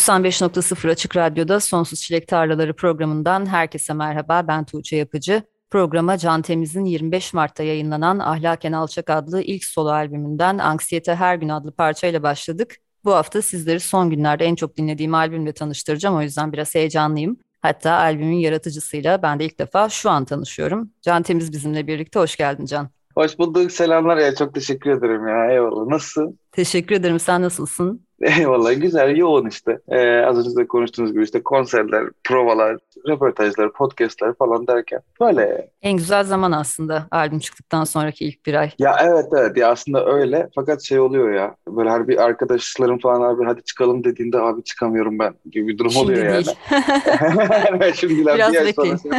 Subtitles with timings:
[0.00, 4.48] 95.0 Açık Radyo'da Sonsuz Çilek Tarlaları programından herkese merhaba.
[4.48, 5.42] Ben Tuğçe Yapıcı.
[5.70, 11.48] Programa Can Temiz'in 25 Mart'ta yayınlanan Ahlaken Alçak adlı ilk solo albümünden Anksiyete Her Gün
[11.48, 12.76] adlı parçayla başladık.
[13.04, 16.16] Bu hafta sizleri son günlerde en çok dinlediğim albümle tanıştıracağım.
[16.16, 17.36] O yüzden biraz heyecanlıyım.
[17.62, 20.90] Hatta albümün yaratıcısıyla ben de ilk defa şu an tanışıyorum.
[21.02, 22.20] Can Temiz bizimle birlikte.
[22.20, 22.88] Hoş geldin Can.
[23.14, 23.72] Hoş bulduk.
[23.72, 24.34] Selamlar ya.
[24.34, 25.50] Çok teşekkür ederim ya.
[25.52, 25.86] Eyvallah.
[25.86, 26.38] Nasılsın?
[26.52, 27.20] Teşekkür ederim.
[27.20, 28.06] Sen nasılsın?
[28.20, 29.78] Eyvallah güzel yoğun işte.
[29.88, 32.76] Ee, az önce de konuştuğunuz gibi işte konserler, provalar,
[33.08, 35.70] röportajlar, podcastler falan derken böyle.
[35.82, 38.70] En güzel zaman aslında albüm çıktıktan sonraki ilk bir ay.
[38.78, 43.34] Ya evet evet ya aslında öyle fakat şey oluyor ya böyle her bir arkadaşlarım falan
[43.34, 46.50] abi hadi çıkalım dediğinde abi çıkamıyorum ben gibi bir durum Şimdi oluyor değil.
[47.70, 47.96] yani.
[47.96, 49.10] Şimdiler Biraz bir ay sonra şey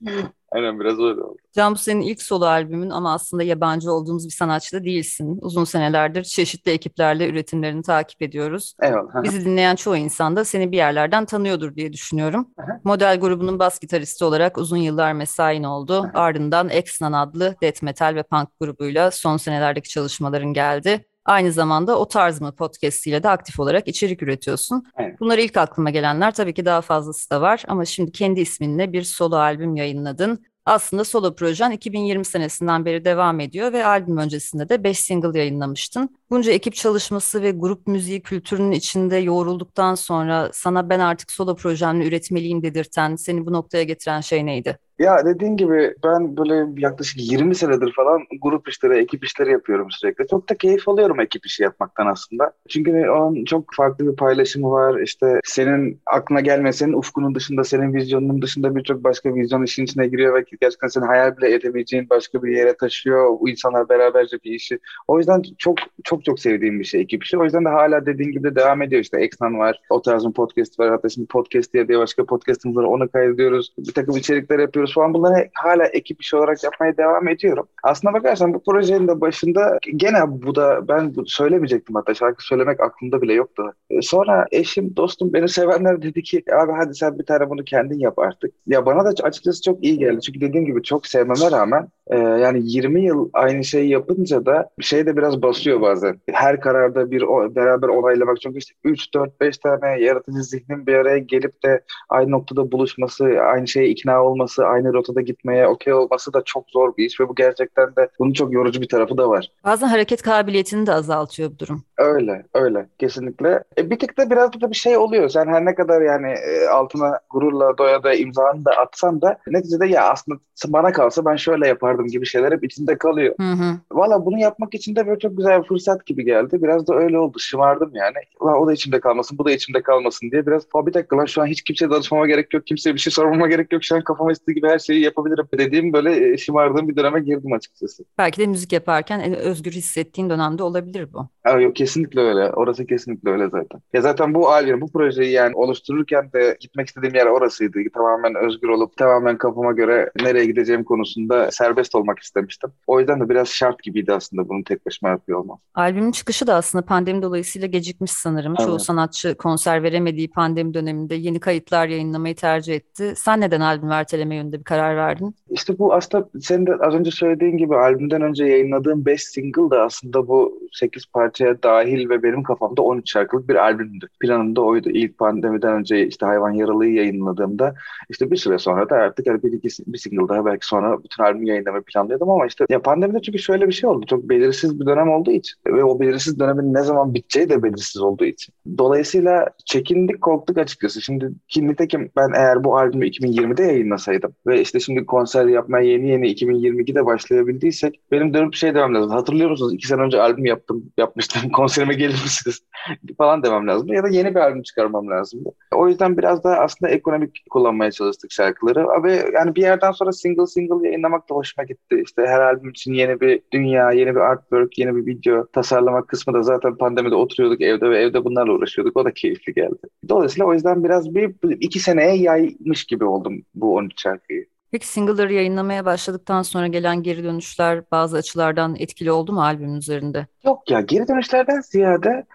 [0.52, 1.36] Aynen biraz öyle oldu.
[1.52, 5.38] Can bu senin ilk solo albümün ama aslında yabancı olduğumuz bir sanatçı da değilsin.
[5.42, 8.74] Uzun senelerdir çeşitli ekiplerle üretimlerini takip ediyoruz.
[8.82, 9.22] Eyvallah.
[9.22, 12.48] Bizi dinleyen çoğu insan da seni bir yerlerden tanıyordur diye düşünüyorum.
[12.58, 12.80] Aha.
[12.84, 16.10] Model grubunun bas gitaristi olarak uzun yıllar mesain oldu.
[16.14, 21.04] Ardından Exnan adlı death metal ve punk grubuyla son senelerdeki çalışmaların geldi.
[21.30, 24.84] Aynı zamanda o tarz mı podcast ile de aktif olarak içerik üretiyorsun.
[24.98, 25.20] Evet.
[25.20, 29.02] Bunlar ilk aklıma gelenler tabii ki daha fazlası da var ama şimdi kendi isminle bir
[29.02, 30.44] solo albüm yayınladın.
[30.66, 36.19] Aslında solo projen 2020 senesinden beri devam ediyor ve albüm öncesinde de 5 single yayınlamıştın.
[36.30, 42.06] Bunca ekip çalışması ve grup müziği kültürünün içinde yoğrulduktan sonra sana ben artık solo projemle
[42.06, 44.78] üretmeliyim dedirten, seni bu noktaya getiren şey neydi?
[45.00, 50.26] Ya dediğin gibi ben böyle yaklaşık 20 senedir falan grup işleri, ekip işleri yapıyorum sürekli.
[50.26, 52.52] Çok da keyif alıyorum ekip işi yapmaktan aslında.
[52.68, 55.00] Çünkü onun çok farklı bir paylaşımı var.
[55.00, 60.06] İşte senin aklına gelmeyen, senin ufkunun dışında, senin vizyonunun dışında birçok başka vizyon işin içine
[60.06, 63.40] giriyor ve gerçekten seni hayal bile edemeyeceğin başka bir yere taşıyor.
[63.40, 64.78] Bu insanlar beraberce bir işi.
[65.08, 67.38] O yüzden çok çok çok sevdiğim bir şey ekip işi.
[67.38, 69.02] O yüzden de hala dediğin gibi de devam ediyor.
[69.02, 70.90] İşte Exnan var, o tarzın podcast var.
[70.90, 72.84] Hatta şimdi podcast diye, diye başka podcastımız var.
[72.84, 73.74] Onu kaydediyoruz.
[73.78, 75.14] Bir takım içerikler yapıyoruz falan.
[75.14, 77.66] Bunları hala ekip işi olarak yapmaya devam ediyorum.
[77.82, 82.80] Aslına bakarsan bu projenin de başında gene bu da ben bu söylemeyecektim hatta şarkı söylemek
[82.80, 83.72] aklımda bile yoktu.
[83.90, 87.98] E, Sonra eşim, dostum, beni sevenler dedi ki abi hadi sen bir tane bunu kendin
[87.98, 88.54] yap artık.
[88.66, 90.20] Ya bana da açıkçası çok iyi geldi.
[90.20, 95.06] Çünkü dediğim gibi çok sevmeme rağmen e, yani 20 yıl aynı şeyi yapınca da şey
[95.06, 96.09] de biraz basıyor bazen.
[96.30, 98.40] Her kararda bir o, beraber onaylamak.
[98.40, 103.24] Çünkü işte 3, 4, 5 tane yaratıcı zihnin bir araya gelip de aynı noktada buluşması,
[103.24, 107.28] aynı şeye ikna olması, aynı rotada gitmeye okey olması da çok zor bir iş ve
[107.28, 109.50] bu gerçekten de bunun çok yorucu bir tarafı da var.
[109.64, 111.84] Bazen hareket kabiliyetini de azaltıyor bu durum.
[112.00, 112.86] Öyle, öyle.
[112.98, 113.64] Kesinlikle.
[113.78, 115.28] E, bir tık da biraz da bir şey oluyor.
[115.28, 119.86] Sen her ne kadar yani e, altına gururla doya da imzanı da atsan da neticede
[119.86, 123.34] ya aslında bana kalsa ben şöyle yapardım gibi şeyler hep içinde kalıyor.
[123.40, 123.76] Hı hı.
[123.92, 126.62] Valla bunu yapmak için de böyle çok güzel bir fırsat gibi geldi.
[126.62, 127.38] Biraz da öyle oldu.
[127.38, 128.16] Şımardım yani.
[128.40, 131.24] Ulan o da içimde kalmasın, bu da içimde kalmasın diye biraz "Aa, bir dakika lan
[131.24, 133.84] şu an hiç kimseye danışmama gerek yok, kimseye bir şey sormama gerek yok.
[133.84, 137.52] Şu an kafama istediği gibi her şeyi yapabilirim dediğim böyle e, şımardığım bir döneme girdim
[137.52, 138.04] açıkçası.
[138.18, 141.28] Belki de müzik yaparken en özgür hissettiğin dönemde olabilir bu.
[141.44, 142.50] Aa, yok kesinlikle öyle.
[142.50, 143.80] Orası kesinlikle öyle zaten.
[143.92, 147.78] Ya zaten bu albüm, bu projeyi yani oluştururken de gitmek istediğim yer orasıydı.
[147.94, 152.70] Tamamen özgür olup tamamen kafama göre nereye gideceğim konusunda serbest olmak istemiştim.
[152.86, 155.58] O yüzden de biraz şart gibiydi aslında bunu tek başıma yapıyor olmam.
[155.74, 158.54] Albümün çıkışı da aslında pandemi dolayısıyla gecikmiş sanırım.
[158.54, 158.82] Çoğu Evet.
[158.82, 163.12] sanatçı konser veremediği pandemi döneminde yeni kayıtlar yayınlamayı tercih etti.
[163.16, 165.34] Sen neden albüm erteleme yönünde bir karar verdin?
[165.50, 169.82] İşte bu aslında senin de az önce söylediğin gibi albümden önce yayınladığım 5 single da
[169.82, 174.08] aslında bu 8 parçaya dahil ve benim kafamda 13 şarkılık bir albümdü.
[174.20, 174.90] Planım da oydu.
[174.90, 177.74] İlk pandemiden önce işte Hayvan Yaralı'yı yayınladığımda
[178.08, 181.24] işte bir süre sonra da artık hani bir, iki, bir single daha belki sonra bütün
[181.24, 184.06] albümü yayınlamayı planlıyordum ama işte ya pandemide çünkü şöyle bir şey oldu.
[184.06, 188.02] Çok belirsiz bir dönem olduğu için ve o belirsiz dönemin ne zaman biteceği de belirsiz
[188.02, 188.54] olduğu için.
[188.78, 191.02] Dolayısıyla çekindik, korktuk açıkçası.
[191.02, 196.08] Şimdi ki nitekim ben eğer bu albümü 2020'de yayınlasaydım ve işte şimdi konser yapmaya yeni
[196.08, 199.10] yeni 2022'de başlayabildiysek benim dönüp şey demem lazım.
[199.10, 199.74] Hatırlıyor musunuz?
[199.74, 201.40] İki sene önce albüm yaptım, yapmaya işte
[201.70, 202.62] konserime gelir misiniz
[203.18, 205.44] falan demem lazım ya da yeni bir albüm çıkarmam lazım.
[205.74, 209.04] O yüzden biraz daha aslında ekonomik kullanmaya çalıştık şarkıları.
[209.04, 212.02] Ve yani bir yerden sonra single single yayınlamak da hoşuma gitti.
[212.04, 216.34] İşte her albüm için yeni bir dünya, yeni bir artwork, yeni bir video tasarlamak kısmı
[216.34, 218.96] da zaten pandemide oturuyorduk evde ve evde bunlarla uğraşıyorduk.
[218.96, 219.78] O da keyifli geldi.
[220.08, 224.46] Dolayısıyla o yüzden biraz bir iki seneye yaymış gibi oldum bu 13 şarkıyı.
[224.72, 230.26] Peki single'ları yayınlamaya başladıktan sonra gelen geri dönüşler bazı açılardan etkili oldu mu albümün üzerinde?
[230.44, 232.26] Yok ya geri dönüşlerden ziyade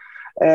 [0.41, 0.47] ee,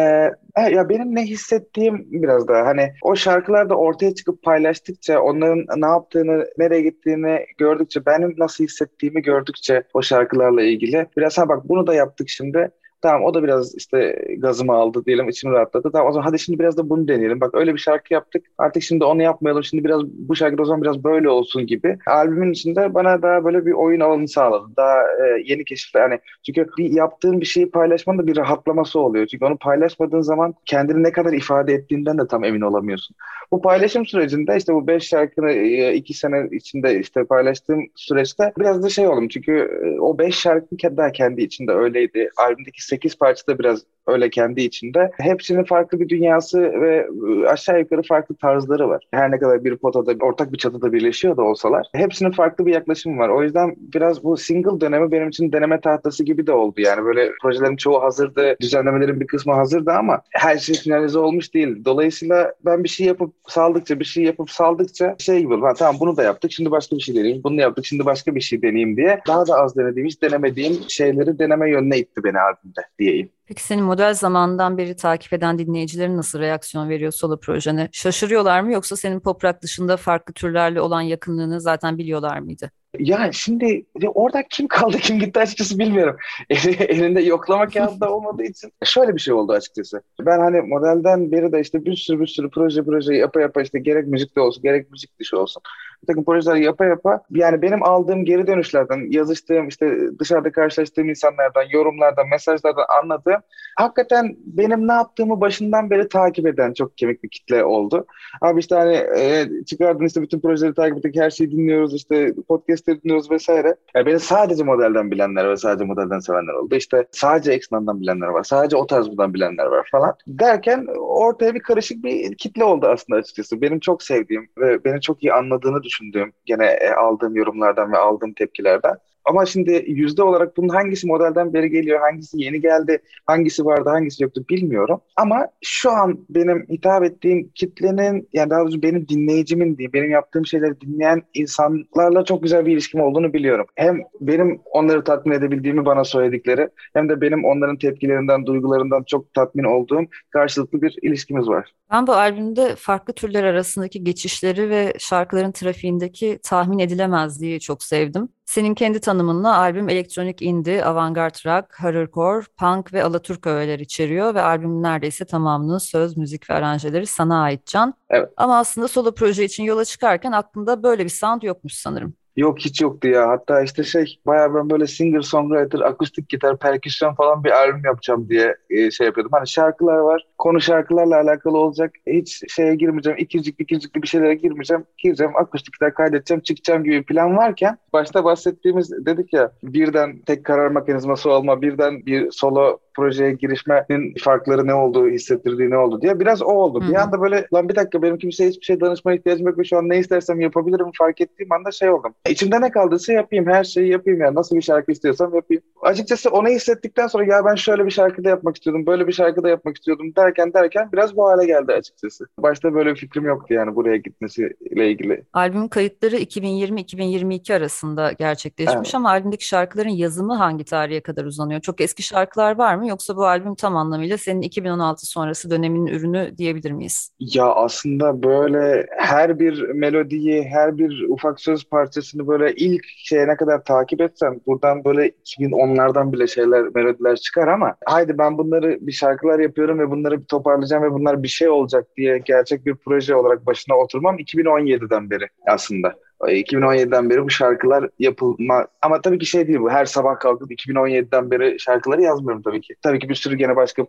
[0.71, 5.87] ya benim ne hissettiğim biraz daha hani o şarkılar da ortaya çıkıp paylaştıkça onların ne
[5.87, 11.87] yaptığını, nereye gittiğini gördükçe benim nasıl hissettiğimi gördükçe o şarkılarla ilgili biraz ha bak bunu
[11.87, 12.71] da yaptık şimdi
[13.03, 15.91] Tamam o da biraz işte gazımı aldı diyelim içimi rahatladı.
[15.93, 17.41] Tamam o zaman hadi şimdi biraz da bunu deneyelim.
[17.41, 18.47] Bak öyle bir şarkı yaptık.
[18.59, 19.65] Artık şimdi onu yapmayalım.
[19.65, 21.99] Şimdi biraz bu şarkı o zaman biraz böyle olsun gibi.
[22.07, 24.77] Albümün içinde bana daha böyle bir oyun alanı sağladı.
[24.77, 26.01] Daha e, yeni keşifler.
[26.01, 29.27] Yani çünkü bir yaptığın bir şeyi paylaşmanın da bir rahatlaması oluyor.
[29.27, 33.17] Çünkü onu paylaşmadığın zaman kendini ne kadar ifade ettiğinden de tam emin olamıyorsun.
[33.53, 38.83] Bu paylaşım sürecinde işte bu beş şarkını e, iki sene içinde işte paylaştığım süreçte biraz
[38.83, 39.29] da şey oldum.
[39.29, 42.31] Çünkü e, o beş şarkı daha kendi içinde öyleydi.
[42.37, 45.11] Albümdeki sekiz parça da biraz öyle kendi içinde.
[45.19, 49.05] Hepsinin farklı bir dünyası ve ıı, aşağı yukarı farklı tarzları var.
[49.11, 53.19] Her ne kadar bir potada, ortak bir çatıda birleşiyor da olsalar hepsinin farklı bir yaklaşımı
[53.19, 53.29] var.
[53.29, 56.81] O yüzden biraz bu single dönemi benim için deneme tahtası gibi de oldu.
[56.81, 61.85] Yani böyle projelerin çoğu hazırdı, düzenlemelerin bir kısmı hazırdı ama her şey finalize olmuş değil.
[61.85, 65.75] Dolayısıyla ben bir şey yapıp saldıkça, bir şey yapıp saldıkça şey gibi oldu.
[65.79, 67.43] Tamam bunu da yaptık, şimdi başka bir şey deneyeyim.
[67.45, 71.39] Bunu yaptık, şimdi başka bir şey deneyeyim diye daha da az denediğim, hiç denemediğim şeyleri
[71.39, 73.33] deneme yönüne itti beni albümde diyeyim.
[73.47, 77.89] Peki senin model zamandan beri takip eden dinleyicilerin nasıl reaksiyon veriyor solo projene?
[77.93, 82.71] Şaşırıyorlar mı yoksa senin pop rock dışında farklı türlerle olan yakınlığını zaten biliyorlar mıydı?
[82.99, 86.17] Ya şimdi orada kim kaldı kim gitti açıkçası bilmiyorum.
[86.79, 90.03] Elinde yoklama kağıdı da olmadığı için şöyle bir şey oldu açıkçası.
[90.21, 93.79] Ben hani modelden beri de işte bir sürü bir sürü proje proje yapa yapa işte
[93.79, 95.63] gerek müzikte olsun gerek müzik dışı olsun.
[96.03, 101.65] Bir takım projeler yapa yapa yani benim aldığım geri dönüşlerden yazıştığım işte dışarıda karşılaştığım insanlardan
[101.71, 103.41] yorumlardan mesajlardan anladığım
[103.77, 108.07] hakikaten benim ne yaptığımı başından beri takip eden çok kemik bir kitle oldu.
[108.41, 112.80] Abi işte hani e, çıkardın işte bütün projeleri takip ettik her şeyi dinliyoruz işte podcast
[112.81, 113.77] podcastleri dinliyoruz vesaire.
[113.95, 116.75] Yani beni sadece modelden bilenler ve sadece modelden sevenler oldu.
[116.75, 118.43] İşte sadece X-Men'den bilenler var.
[118.43, 120.15] Sadece o tarzdan bilenler var falan.
[120.27, 123.61] Derken ortaya bir karışık bir kitle oldu aslında açıkçası.
[123.61, 128.33] Benim çok sevdiğim ve beni çok iyi anladığını düşündüğüm gene e, aldığım yorumlardan ve aldığım
[128.33, 128.95] tepkilerden
[129.31, 134.23] ama şimdi yüzde olarak bunun hangisi modelden beri geliyor, hangisi yeni geldi, hangisi vardı, hangisi
[134.23, 135.01] yoktu bilmiyorum.
[135.17, 140.47] Ama şu an benim hitap ettiğim kitlenin, yani daha doğrusu benim dinleyicimin diyeyim, benim yaptığım
[140.47, 143.67] şeyleri dinleyen insanlarla çok güzel bir ilişkim olduğunu biliyorum.
[143.75, 149.65] Hem benim onları tatmin edebildiğimi bana söyledikleri, hem de benim onların tepkilerinden, duygularından çok tatmin
[149.65, 151.75] olduğum karşılıklı bir ilişkimiz var.
[151.93, 158.29] Ben bu albümde farklı türler arasındaki geçişleri ve şarkıların trafiğindeki tahmin edilemezliği çok sevdim.
[158.51, 164.43] Senin kendi tanımınla albüm elektronik indie, avantgard rock, horrorcore, punk ve alaturk öğeler içeriyor ve
[164.43, 167.95] albümün neredeyse tamamının söz, müzik ve aranjeleri sana ait Can.
[168.11, 168.29] Evet.
[168.37, 172.15] Ama aslında solo proje için yola çıkarken aklında böyle bir sound yokmuş sanırım.
[172.41, 173.29] Yok hiç yoktu ya.
[173.29, 178.29] Hatta işte şey bayağı ben böyle singer songwriter, akustik gitar, perküsyon falan bir albüm yapacağım
[178.29, 179.33] diye e, şey yapıyordum.
[179.35, 180.27] Hani şarkılar var.
[180.39, 181.95] Konu şarkılarla alakalı olacak.
[182.07, 183.19] Hiç şeye girmeyeceğim.
[183.19, 184.85] İkircikli ikircikli bir şeylere girmeyeceğim.
[184.99, 190.45] Gireceğim akustik gitar kaydedeceğim çıkacağım gibi bir plan varken başta bahsettiğimiz dedik ya birden tek
[190.45, 196.21] karar mekanizması olma, birden bir solo projeye girişmenin farkları ne olduğu, hissettirdiği ne oldu diye
[196.21, 196.81] biraz o oldu.
[196.81, 196.91] Hı-hı.
[196.91, 199.79] Bir anda böyle lan bir dakika benim kimseye hiçbir şey danışmaya ihtiyacım yok ve şu
[199.79, 202.15] an ne istersem yapabilirim fark ettiğim anda şey oldum.
[202.31, 205.63] İçimde ne kaldıysa yapayım, her şeyi yapayım yani nasıl bir şarkı istiyorsam yapayım.
[205.83, 209.77] Açıkçası onu hissettikten sonra ya ben şöyle bir şarkıda yapmak istiyordum, böyle bir şarkıda yapmak
[209.77, 212.27] istiyordum derken derken biraz bu hale geldi açıkçası.
[212.39, 215.25] Başta böyle bir fikrim yoktu yani buraya gitmesiyle ilgili.
[215.33, 218.95] Albüm kayıtları 2020-2022 arasında gerçekleşmiş evet.
[218.95, 221.61] ama albümdeki şarkıların yazımı hangi tarihe kadar uzanıyor?
[221.61, 226.35] Çok eski şarkılar var mı yoksa bu albüm tam anlamıyla senin 2016 sonrası dönemin ürünü
[226.39, 227.11] diyebilir miyiz?
[227.21, 231.65] Ya aslında böyle her bir melodiyi, her bir ufak söz
[232.11, 237.49] parçasını böyle ilk şeye ne kadar takip etsem buradan böyle 2010'lardan bile şeyler, melodiler çıkar
[237.49, 241.49] ama haydi ben bunları bir şarkılar yapıyorum ve bunları bir toparlayacağım ve bunlar bir şey
[241.49, 245.95] olacak diye gerçek bir proje olarak başına oturmam 2017'den beri aslında.
[246.21, 251.31] 2017'den beri bu şarkılar yapılma ama tabii ki şey değil bu her sabah kalkıp 2017'den
[251.31, 252.75] beri şarkıları yazmıyorum tabii ki.
[252.83, 253.85] Tabii ki bir sürü gene başka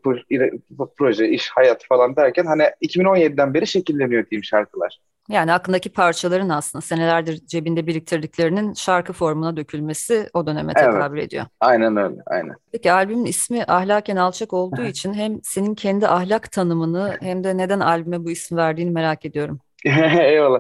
[0.97, 4.99] proje, iş, hayat falan derken hani 2017'den beri şekilleniyor diyeyim şarkılar.
[5.29, 10.93] Yani aklındaki parçaların aslında senelerdir cebinde biriktirdiklerinin şarkı formuna dökülmesi o döneme Evet.
[10.93, 11.45] tekabül ediyor.
[11.59, 12.55] Aynen öyle, aynen.
[12.71, 17.79] Peki albümün ismi Ahlaken Alçak olduğu için hem senin kendi ahlak tanımını hem de neden
[17.79, 19.59] albüme bu isim verdiğini merak ediyorum.
[20.21, 20.59] Eyvallah.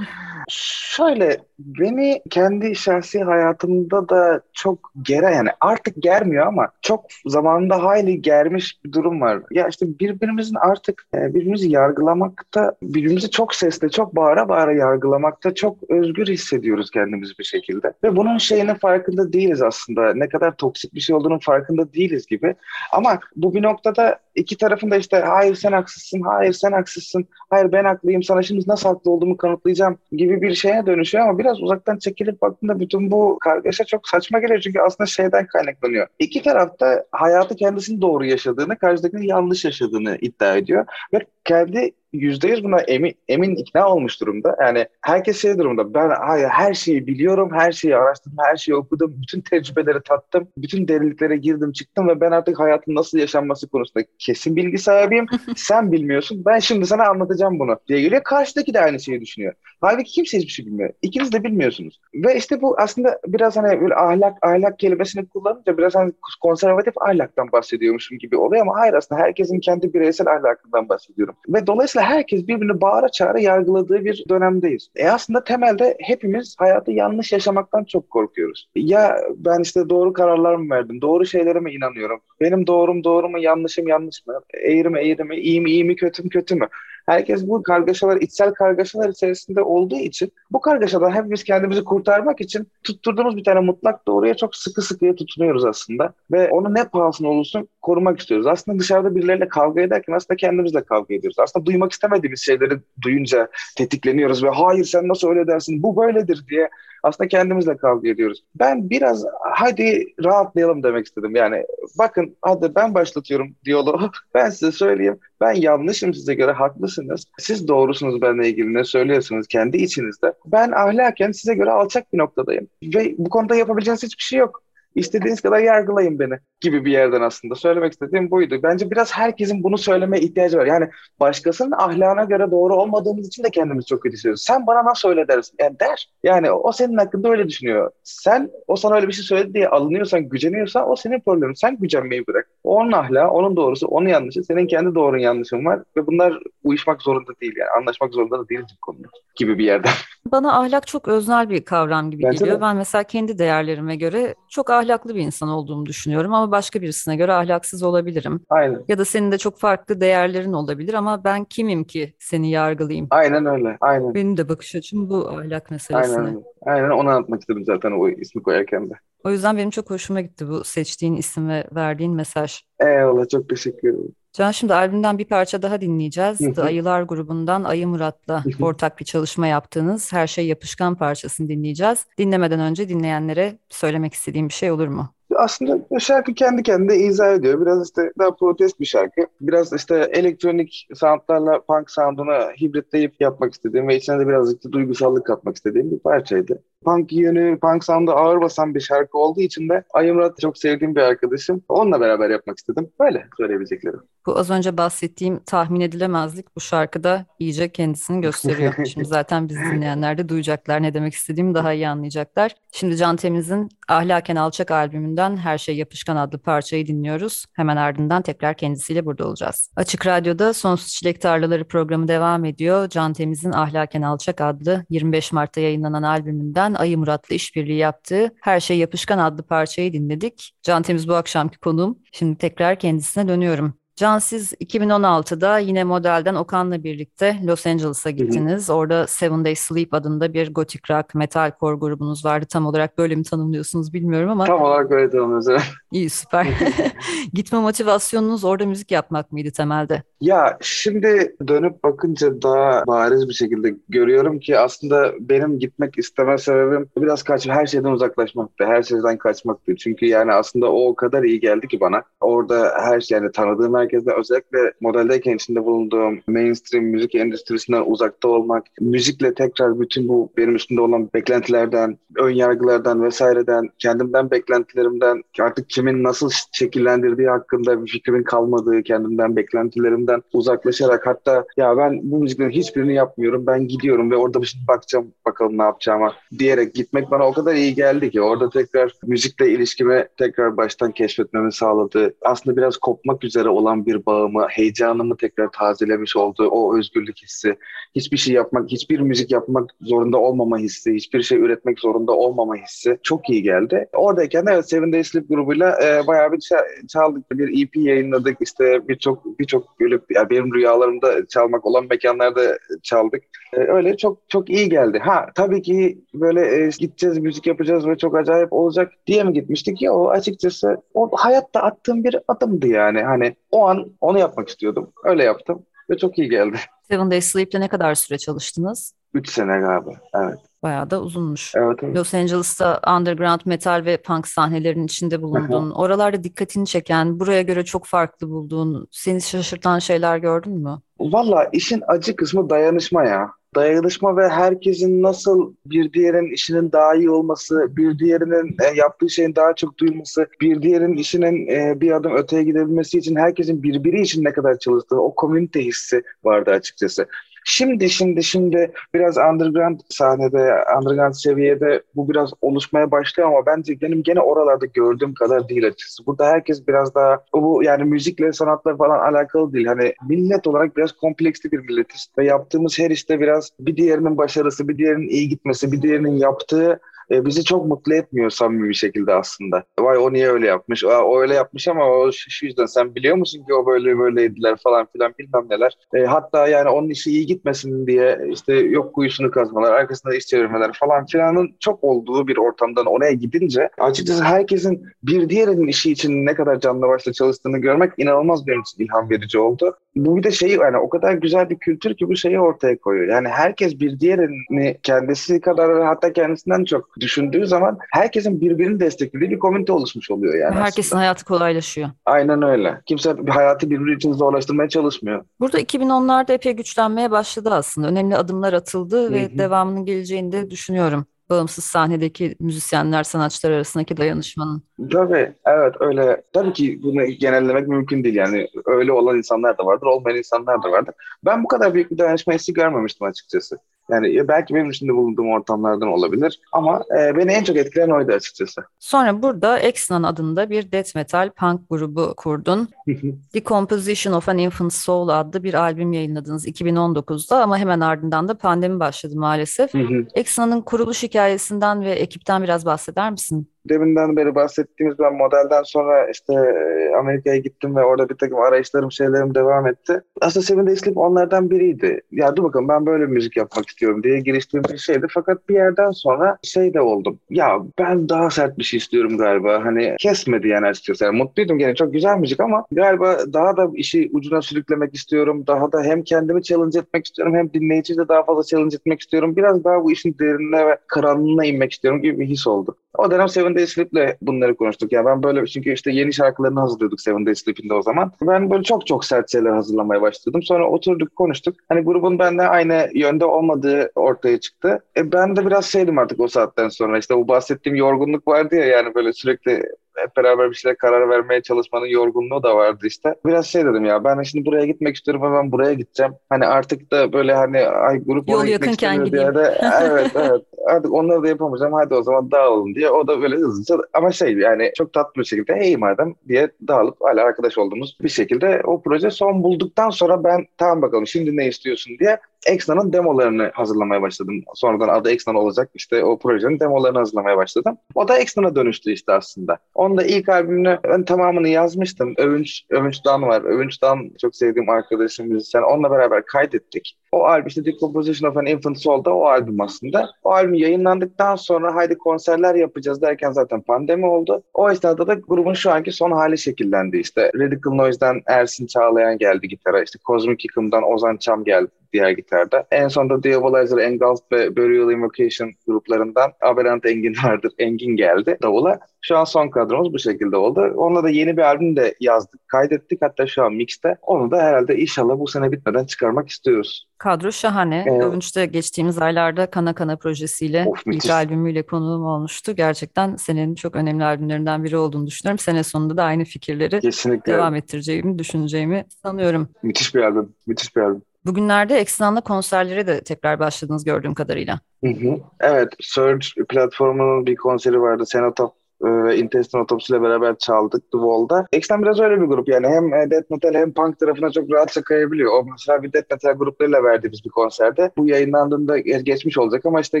[0.48, 8.22] Şöyle beni kendi şahsi hayatımda da çok gere yani artık germiyor ama çok zamanında hayli
[8.22, 9.42] germiş bir durum var.
[9.50, 15.90] Ya işte birbirimizin artık e, birbirimizi yargılamakta, birbirimizi çok sesle, çok bağıra bağıra yargılamakta çok
[15.90, 17.92] özgür hissediyoruz kendimizi bir şekilde.
[18.04, 20.14] Ve bunun şeyinin farkında değiliz aslında.
[20.14, 22.54] Ne kadar toksik bir şey olduğunun farkında değiliz gibi.
[22.92, 27.72] Ama bu bir noktada iki tarafın da işte hayır sen haksızsın, hayır sen haksızsın, hayır
[27.72, 32.42] ben haklıyım, sana şimdi nasıl olduğumu kanıtlayacağım gibi bir şeye dönüşüyor ama biraz uzaktan çekilip
[32.42, 36.06] baktığında bütün bu kargaşa çok saçma geliyor çünkü aslında şeyden kaynaklanıyor.
[36.18, 42.64] İki tarafta hayatı kendisinin doğru yaşadığını, karşıdakinin yanlış yaşadığını iddia ediyor ve kendi yüzde yüz
[42.64, 44.56] buna emin, emin ikna olmuş durumda.
[44.60, 45.94] Yani herkes şey durumda.
[45.94, 50.88] Ben hayır, her şeyi biliyorum, her şeyi araştırdım, her şeyi okudum, bütün tecrübeleri tattım, bütün
[50.88, 55.26] derinliklere girdim çıktım ve ben artık hayatın nasıl yaşanması konusunda kesin bilgi sahibiyim.
[55.56, 58.22] Sen bilmiyorsun, ben şimdi sana anlatacağım bunu diye geliyor.
[58.22, 59.54] Karşıdaki de aynı şeyi düşünüyor.
[59.80, 60.90] Halbuki kimse hiçbir şey bilmiyor.
[61.02, 62.00] İkiniz de bilmiyorsunuz.
[62.14, 67.52] Ve işte bu aslında biraz hani böyle ahlak ahlak kelimesini kullanınca biraz hani konservatif ahlaktan
[67.52, 71.34] bahsediyormuşum gibi oluyor ama hayır aslında herkesin kendi bireysel ahlakından bahsediyorum.
[71.48, 74.88] Ve dolayısıyla herkes birbirini bağıra çağıra yargıladığı bir dönemdeyiz.
[74.96, 78.68] E aslında temelde hepimiz hayatı yanlış yaşamaktan çok korkuyoruz.
[78.74, 81.00] Ya ben işte doğru kararlar mı verdim?
[81.00, 82.20] Doğru şeylere mi inanıyorum?
[82.40, 83.38] Benim doğrum doğru mu?
[83.38, 84.40] Yanlışım yanlış mı?
[84.54, 85.36] Eğri mi eğri mi?
[85.36, 85.96] İyi mi iyi mi?
[85.96, 86.68] Kötü mü kötü mü?
[87.06, 93.36] Herkes bu kargaşalar, içsel kargaşalar içerisinde olduğu için bu kargaşadan hepimiz kendimizi kurtarmak için tutturduğumuz
[93.36, 96.12] bir tane mutlak doğruya çok sıkı sıkıya tutunuyoruz aslında.
[96.32, 98.46] Ve onu ne pahasına olursun korumak istiyoruz.
[98.46, 101.38] Aslında dışarıda birileriyle kavga ederken aslında kendimizle kavga ediyoruz.
[101.38, 106.70] Aslında duymak istemediğimiz şeyleri duyunca tetikleniyoruz ve hayır sen nasıl öyle dersin bu böyledir diye
[107.04, 108.44] aslında kendimizle kavga ediyoruz.
[108.54, 111.36] Ben biraz hadi rahatlayalım demek istedim.
[111.36, 111.64] Yani
[111.98, 114.10] bakın hadi ben başlatıyorum diyaloğu.
[114.34, 115.18] Ben size söyleyeyim.
[115.44, 117.24] Ben yanlışım size göre haklısınız.
[117.38, 120.34] Siz doğrusunuz benimle ilgili ne söylüyorsunuz kendi içinizde.
[120.46, 122.68] Ben ahlaken size göre alçak bir noktadayım.
[122.82, 124.62] Ve bu konuda yapabileceğiniz hiçbir şey yok.
[124.94, 128.60] İstediğiniz kadar yargılayın beni gibi bir yerden aslında söylemek istediğim buydu.
[128.62, 130.66] Bence biraz herkesin bunu söylemeye ihtiyacı var.
[130.66, 130.88] Yani
[131.20, 134.42] başkasının ahlana göre doğru olmadığımız için de kendimizi çok kötü hissediyoruz.
[134.42, 135.56] Sen bana nasıl öyle dersin?
[135.60, 136.08] Yani der.
[136.22, 137.90] Yani o senin hakkında öyle düşünüyor.
[138.02, 141.54] Sen o sana öyle bir şey söyledi diye alınıyorsan, güceniyorsan o senin problemin.
[141.54, 142.48] Sen gücenmeyi bırak.
[142.64, 144.42] Onun ahlakı, onun doğrusu, onun yanlışı.
[144.44, 147.70] Senin kendi doğrun yanlışın var ve bunlar uyuşmak zorunda değil yani.
[147.80, 149.92] Anlaşmak zorunda da değiliz bu konuda gibi bir yerden.
[150.32, 152.56] Bana ahlak çok öznel bir kavram gibi Bence geliyor.
[152.56, 152.60] de.
[152.60, 157.32] Ben mesela kendi değerlerime göre çok ahlaklı bir insan olduğumu düşünüyorum ama başka birisine göre
[157.32, 158.40] ahlaksız olabilirim.
[158.50, 158.84] Aynen.
[158.88, 163.06] Ya da senin de çok farklı değerlerin olabilir ama ben kimim ki seni yargılayayım?
[163.10, 163.76] Aynen öyle.
[163.80, 164.14] Aynen.
[164.14, 166.18] Benim de bakış açım bu ahlak meselesine.
[166.18, 166.42] Aynen.
[166.66, 168.94] Aynen onu anlatmak istedim zaten o ismi koyarken de.
[169.24, 172.60] O yüzden benim çok hoşuma gitti bu seçtiğin isim ve verdiğin mesaj.
[172.80, 174.14] Eyvallah çok teşekkür ederim.
[174.34, 176.40] Can şimdi albümden bir parça daha dinleyeceğiz.
[176.40, 176.54] Hı hı.
[176.54, 182.06] The Ayılar grubundan Ayı Murat'la Hı ortak bir çalışma yaptığınız Her Şey Yapışkan parçasını dinleyeceğiz.
[182.18, 185.08] Dinlemeden önce dinleyenlere söylemek istediğim bir şey olur mu?
[185.36, 187.60] Aslında şarkı kendi kendine izah ediyor.
[187.60, 189.20] Biraz işte daha protest bir şarkı.
[189.40, 195.26] Biraz işte elektronik soundlarla punk sound'unu hibritleyip yapmak istediğim ve içine de birazcık da duygusallık
[195.26, 196.62] katmak istediğim bir parçaydı.
[196.84, 200.94] Punk yönü, punk sound'u ağır basan bir şarkı olduğu için de Ayı Murat çok sevdiğim
[200.94, 201.62] bir arkadaşım.
[201.68, 202.90] Onunla beraber yapmak istedim.
[203.00, 204.00] Böyle söyleyebileceklerim.
[204.26, 208.74] Bu az önce bahsettiğim tahmin edilemezlik bu şarkıda iyice kendisini gösteriyor.
[208.86, 212.54] Şimdi zaten bizi dinleyenler de duyacaklar ne demek istediğimi daha iyi anlayacaklar.
[212.72, 217.44] Şimdi Can Temiz'in Ahlaken Alçak albümünden Her Şey Yapışkan adlı parçayı dinliyoruz.
[217.52, 219.70] Hemen ardından tekrar kendisiyle burada olacağız.
[219.76, 222.88] Açık Radyo'da Sonsuz Çilek Tarlaları programı devam ediyor.
[222.88, 228.78] Can Temiz'in Ahlaken Alçak adlı 25 Mart'ta yayınlanan albümünden Ayı Murat'la işbirliği yaptığı Her Şey
[228.78, 230.52] Yapışkan adlı parçayı dinledik.
[230.62, 231.98] Can Temiz bu akşamki konuğum.
[232.12, 233.74] Şimdi tekrar kendisine dönüyorum.
[233.96, 238.70] Can siz 2016'da yine modelden Okan'la birlikte Los Angeles'a gittiniz.
[238.70, 242.46] Orada Seven Days Sleep adında bir gothic rock metalcore grubunuz vardı.
[242.50, 245.48] Tam olarak böyle mi tanımlıyorsunuz bilmiyorum ama Tam olarak öyle tanımlıyoruz.
[245.48, 245.62] evet.
[245.92, 246.46] iyi süper.
[247.32, 250.02] Gitme motivasyonunuz orada müzik yapmak mıydı temelde?
[250.20, 256.88] Ya şimdi dönüp bakınca daha bariz bir şekilde görüyorum ki aslında benim gitmek isteme sebebim
[256.96, 258.64] biraz kaç her şeyden uzaklaşmaktı.
[258.66, 259.76] Her şeyden kaçmaktı.
[259.76, 262.02] Çünkü yani aslında o o kadar iyi geldi ki bana.
[262.20, 268.64] Orada her şey yani tanıdığım merkezde özellikle modeldeyken içinde bulunduğum mainstream müzik endüstrisinden uzakta olmak,
[268.80, 276.02] müzikle tekrar bütün bu benim üstünde olan beklentilerden, ön yargılardan vesaireden, kendimden beklentilerimden, artık kimin
[276.02, 282.94] nasıl şekillendirdiği hakkında bir fikrimin kalmadığı, kendimden beklentilerimden uzaklaşarak hatta ya ben bu müziklerin hiçbirini
[282.94, 287.32] yapmıyorum, ben gidiyorum ve orada bir şey bakacağım bakalım ne yapacağıma diyerek gitmek bana o
[287.32, 292.14] kadar iyi geldi ki orada tekrar müzikle ilişkime tekrar baştan keşfetmemi sağladı.
[292.22, 296.48] Aslında biraz kopmak üzere olan bir bağımı, heyecanımı tekrar tazelemiş oldu.
[296.48, 297.56] O özgürlük hissi,
[297.94, 302.98] hiçbir şey yapmak, hiçbir müzik yapmak zorunda olmama hissi, hiçbir şey üretmek zorunda olmama hissi
[303.02, 303.88] çok iyi geldi.
[303.92, 306.40] Oradayken de evet Seven Days Sleep grubuyla e, bayağı bir
[306.88, 307.30] çaldık.
[307.30, 308.36] Bir EP yayınladık.
[308.40, 313.22] İşte birçok birçok böyle yani benim rüyalarımda çalmak olan mekanlarda çaldık.
[313.52, 314.98] E, öyle çok çok iyi geldi.
[314.98, 319.82] Ha tabii ki böyle e, gideceğiz, müzik yapacağız ve çok acayip olacak diye mi gitmiştik
[319.82, 323.02] ya o açıkçası o hayatta attığım bir adımdı yani.
[323.02, 324.92] Hani o an onu yapmak istiyordum.
[325.04, 326.56] Öyle yaptım ve çok iyi geldi.
[326.88, 328.94] Seven Days Sleep'te ne kadar süre çalıştınız?
[329.14, 330.38] Üç sene galiba, evet.
[330.62, 331.52] Bayağı da uzunmuş.
[331.56, 331.96] Evet, evet.
[331.96, 335.70] Los Angeles'ta underground metal ve punk sahnelerinin içinde bulundun.
[335.70, 340.78] Oralarda dikkatini çeken, buraya göre çok farklı bulduğun, seni şaşırtan şeyler gördün mü?
[341.00, 347.10] Valla işin acı kısmı dayanışma ya dayanışma ve herkesin nasıl bir diğerinin işinin daha iyi
[347.10, 352.16] olması, bir diğerinin e, yaptığı şeyin daha çok duyulması, bir diğerinin işinin e, bir adım
[352.16, 357.06] öteye gidebilmesi için herkesin birbiri için ne kadar çalıştığı o komünite hissi vardı açıkçası.
[357.44, 364.02] Şimdi şimdi şimdi biraz underground sahnede, underground seviyede bu biraz oluşmaya başlıyor ama bence benim
[364.02, 366.06] gene oralarda gördüğüm kadar değil açıkçası.
[366.06, 369.66] Burada herkes biraz daha bu yani müzikle, sanatla falan alakalı değil.
[369.66, 374.68] Hani millet olarak biraz kompleksli bir milletiz ve yaptığımız her işte biraz bir diğerinin başarısı,
[374.68, 376.80] bir diğerinin iyi gitmesi, bir diğerinin yaptığı
[377.10, 379.64] e, bizi çok mutlu etmiyor samimi bir şekilde aslında.
[379.78, 380.84] Vay o niye öyle yapmış?
[380.84, 384.86] O öyle yapmış ama o şu yüzden sen biliyor musun ki o böyle böyleydiler falan
[384.92, 385.78] filan bilmem neler.
[385.94, 390.72] E, hatta yani onun işi iyi gitmesin diye işte yok kuyusunu kazmalar, arkasında iş çevirmeler
[390.72, 396.34] falan filanın çok olduğu bir ortamdan oraya gidince açıkçası herkesin bir diğerinin işi için ne
[396.34, 399.76] kadar canlı başla çalıştığını görmek inanılmaz benim için ilham verici oldu.
[399.96, 403.08] Bu bir de şey yani o kadar güzel bir kültür ki bu şeyi ortaya koyuyor.
[403.08, 409.38] Yani herkes bir diğerini kendisi kadar hatta kendisinden çok düşündüğü zaman herkesin birbirini desteklediği bir
[409.38, 410.54] komünite oluşmuş oluyor yani.
[410.54, 411.00] Herkesin aslında.
[411.00, 411.90] hayatı kolaylaşıyor.
[412.04, 412.80] Aynen öyle.
[412.86, 415.24] Kimse hayatı birbiri için zorlaştırmaya çalışmıyor.
[415.40, 417.88] Burada 2010'larda epey güçlenmeye başladı aslında.
[417.88, 419.12] Önemli adımlar atıldı Hı-hı.
[419.12, 424.62] ve devamının geleceğini de düşünüyorum bağımsız sahnedeki müzisyenler, sanatçılar arasındaki dayanışmanın.
[424.92, 426.22] Tabii, evet öyle.
[426.32, 428.14] Tabii ki bunu genellemek mümkün değil.
[428.14, 430.94] Yani öyle olan insanlar da vardır, olmayan insanlar da vardır.
[431.24, 433.58] Ben bu kadar büyük bir dayanışma hissi görmemiştim açıkçası.
[433.90, 438.62] Yani belki benim içinde bulunduğum ortamlardan olabilir ama e, beni en çok etkileyen oydu açıkçası.
[438.78, 442.68] Sonra burada Exnan adında bir death metal punk grubu kurdun.
[443.32, 448.34] The Composition of an Infant Soul adlı bir albüm yayınladınız 2019'da ama hemen ardından da
[448.38, 449.74] pandemi başladı maalesef.
[450.14, 453.53] Exnan'ın kuruluş hikayesinden ve ekipten biraz bahseder misin?
[453.68, 458.92] Deminden beri bahsettiğimiz ben modelden sonra işte e, Amerika'ya gittim ve orada bir takım arayışlarım
[458.92, 460.02] şeylerim devam etti.
[460.20, 462.00] Aslında Seven Days Sleep onlardan biriydi.
[462.12, 465.06] Ya dur bakalım ben böyle müzik yapmak istiyorum diye giriştiğim bir şeydi.
[465.10, 467.18] Fakat bir yerden sonra şey de oldum.
[467.30, 469.64] Ya ben daha sert bir şey istiyorum galiba.
[469.64, 471.04] Hani kesmedi yani açıkçası.
[471.04, 475.44] Yani mutluydum gene çok güzel müzik ama galiba daha da işi ucuna sürüklemek istiyorum.
[475.46, 479.36] Daha da hem kendimi challenge etmek istiyorum hem dinleyiciyi de daha fazla challenge etmek istiyorum.
[479.36, 482.76] Biraz daha bu işin derinine ve karanlığına inmek istiyorum gibi bir his oldu.
[482.98, 484.92] O dönem Seven Days Sleep'le bunları konuştuk.
[484.92, 488.12] Ya ben böyle çünkü işte yeni şarkılarını hazırlıyorduk Seven Days Sleep'in de o zaman.
[488.22, 490.42] Ben böyle çok çok sert şeyler hazırlamaya başladım.
[490.42, 491.56] Sonra oturduk konuştuk.
[491.68, 494.84] Hani grubun bende aynı yönde olmadığı ortaya çıktı.
[494.96, 496.98] E ben de biraz şeydim artık o saatten sonra.
[496.98, 499.62] İşte bu bahsettiğim yorgunluk vardı ya yani böyle sürekli
[499.96, 503.14] hep beraber bir şeyler karar vermeye çalışmanın yorgunluğu da vardı işte.
[503.26, 506.12] Biraz şey dedim ya ben şimdi buraya gitmek istiyorum ben buraya gideceğim.
[506.28, 509.34] Hani artık da böyle hani ay grup Yol yakınken gideyim.
[509.34, 512.90] De, evet evet artık onları da yapamayacağım hadi o zaman dağılalım diye.
[512.90, 516.96] O da böyle hızlıca ama şey yani çok tatlı bir şekilde hey madem diye dağılıp
[517.00, 521.48] hala arkadaş olduğumuz bir şekilde o proje son bulduktan sonra ben tamam bakalım şimdi ne
[521.48, 524.42] istiyorsun diye Exna'nın demolarını hazırlamaya başladım.
[524.54, 527.78] Sonradan adı Exna olacak işte o projenin demolarını hazırlamaya başladım.
[527.94, 529.58] O da Exna'na dönüştü işte aslında.
[529.74, 532.14] Onun da ilk albümünü ben tamamını yazmıştım.
[532.18, 533.42] Övünç, Övünç Dan var.
[533.42, 535.62] Övünç Dan çok sevdiğim arkadaşım müzisyen.
[535.62, 536.98] Onunla beraber kaydettik.
[537.14, 540.10] O albüm işte Decomposition of an Infant Soul da o albüm aslında.
[540.24, 544.42] O albüm yayınlandıktan sonra haydi konserler yapacağız derken zaten pandemi oldu.
[544.54, 547.30] O esnada da grubun şu anki son hali şekillendi işte.
[547.34, 549.82] Radical Noise'den Ersin Çağlayan geldi gitara.
[549.82, 552.66] İşte Cosmic Yıkım'dan Ozan Çam geldi diğer gitarda.
[552.70, 557.52] En sonunda Diabolizer, Engulf ve Burial Invocation gruplarından Aberrant Engin vardır.
[557.58, 558.78] Engin geldi davula.
[559.06, 560.60] Şu an son kadromuz bu şekilde oldu.
[560.76, 563.02] Onunla da yeni bir albüm de yazdık, kaydettik.
[563.02, 563.96] Hatta şu an mixte.
[564.02, 566.86] Onu da herhalde inşallah bu sene bitmeden çıkarmak istiyoruz.
[566.98, 567.84] Kadro şahane.
[567.88, 568.02] Evet.
[568.02, 572.52] Övünç'te geçtiğimiz aylarda Kana Kana projesiyle of, ilk albümüyle konuğum olmuştu.
[572.56, 575.38] Gerçekten senin çok önemli albümlerinden biri olduğunu düşünüyorum.
[575.38, 577.32] Sene sonunda da aynı fikirleri Kesinlikle.
[577.32, 579.48] devam ettireceğimi, düşüneceğimi sanıyorum.
[579.62, 581.02] Müthiş bir albüm, müthiş bir albüm.
[581.26, 584.60] Bugünlerde Eksenan'la konserlere de tekrar başladınız gördüğüm kadarıyla.
[584.84, 585.20] Hı hı.
[585.40, 588.06] Evet, Surge platformunun bir konseri vardı.
[588.06, 591.46] Senatop ve Intestine Autopsy ile beraber çaldık The Wall'da.
[591.52, 594.82] Exxon biraz öyle bir grup yani hem e, death metal hem punk tarafına çok rahatça
[594.82, 595.32] kayabiliyor.
[595.32, 597.90] O mesela bir death metal gruplarıyla verdiğimiz bir konserde.
[597.96, 600.00] Bu yayınlandığında geçmiş olacak ama işte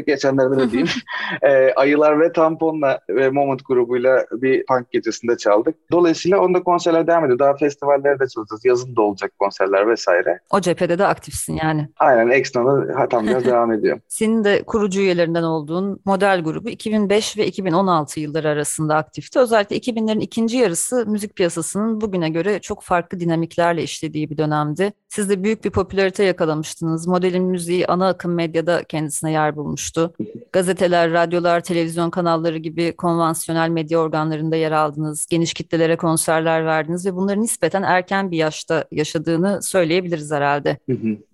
[0.00, 0.88] geçenlerde de diyeyim.
[1.42, 5.74] e, Ayılar ve Tampon'la ve Moment grubuyla bir punk gecesinde çaldık.
[5.92, 7.38] Dolayısıyla onda konserler devam ediyor.
[7.38, 8.64] Daha festivallerde çalacağız.
[8.64, 10.38] Yazın da olacak konserler vesaire.
[10.50, 11.88] O cephede de aktifsin yani.
[11.98, 14.00] Aynen Exxon'a tam biraz devam ediyor.
[14.08, 19.38] Senin de kurucu üyelerinden olduğun model grubu 2005 ve 2016 yılları arasında arasında aktifti.
[19.38, 24.92] Özellikle 2000'lerin ikinci yarısı müzik piyasasının bugüne göre çok farklı dinamiklerle işlediği bir dönemdi.
[25.08, 27.06] Siz de büyük bir popülarite yakalamıştınız.
[27.06, 30.14] Modelin müziği ana akım medyada kendisine yer bulmuştu.
[30.52, 35.26] Gazeteler, radyolar, televizyon kanalları gibi konvansiyonel medya organlarında yer aldınız.
[35.26, 40.78] Geniş kitlelere konserler verdiniz ve bunları nispeten erken bir yaşta yaşadığını söyleyebiliriz herhalde.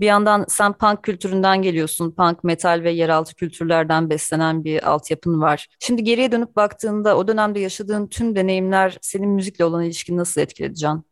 [0.01, 2.11] Bir yandan sen punk kültüründen geliyorsun.
[2.11, 5.69] Punk, metal ve yeraltı kültürlerden beslenen bir altyapın var.
[5.79, 10.75] Şimdi geriye dönüp baktığında o dönemde yaşadığın tüm deneyimler senin müzikle olan ilişkini nasıl etkiledi
[10.75, 11.05] Can?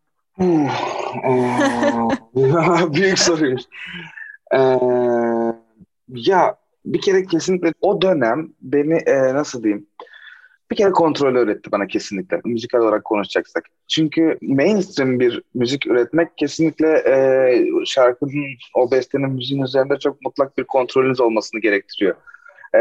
[2.95, 3.63] Büyük soruymuş.
[4.55, 4.79] Ee,
[6.09, 9.87] ya bir kere kesinlikle o dönem beni e, nasıl diyeyim
[10.71, 13.65] bir kere kontrol öğretti bana kesinlikle müzikal olarak konuşacaksak.
[13.89, 20.65] Çünkü mainstream bir müzik üretmek kesinlikle e, şarkının, o bestenin müziğin üzerinde çok mutlak bir
[20.65, 22.15] kontrolünüz olmasını gerektiriyor.
[22.75, 22.79] Ee,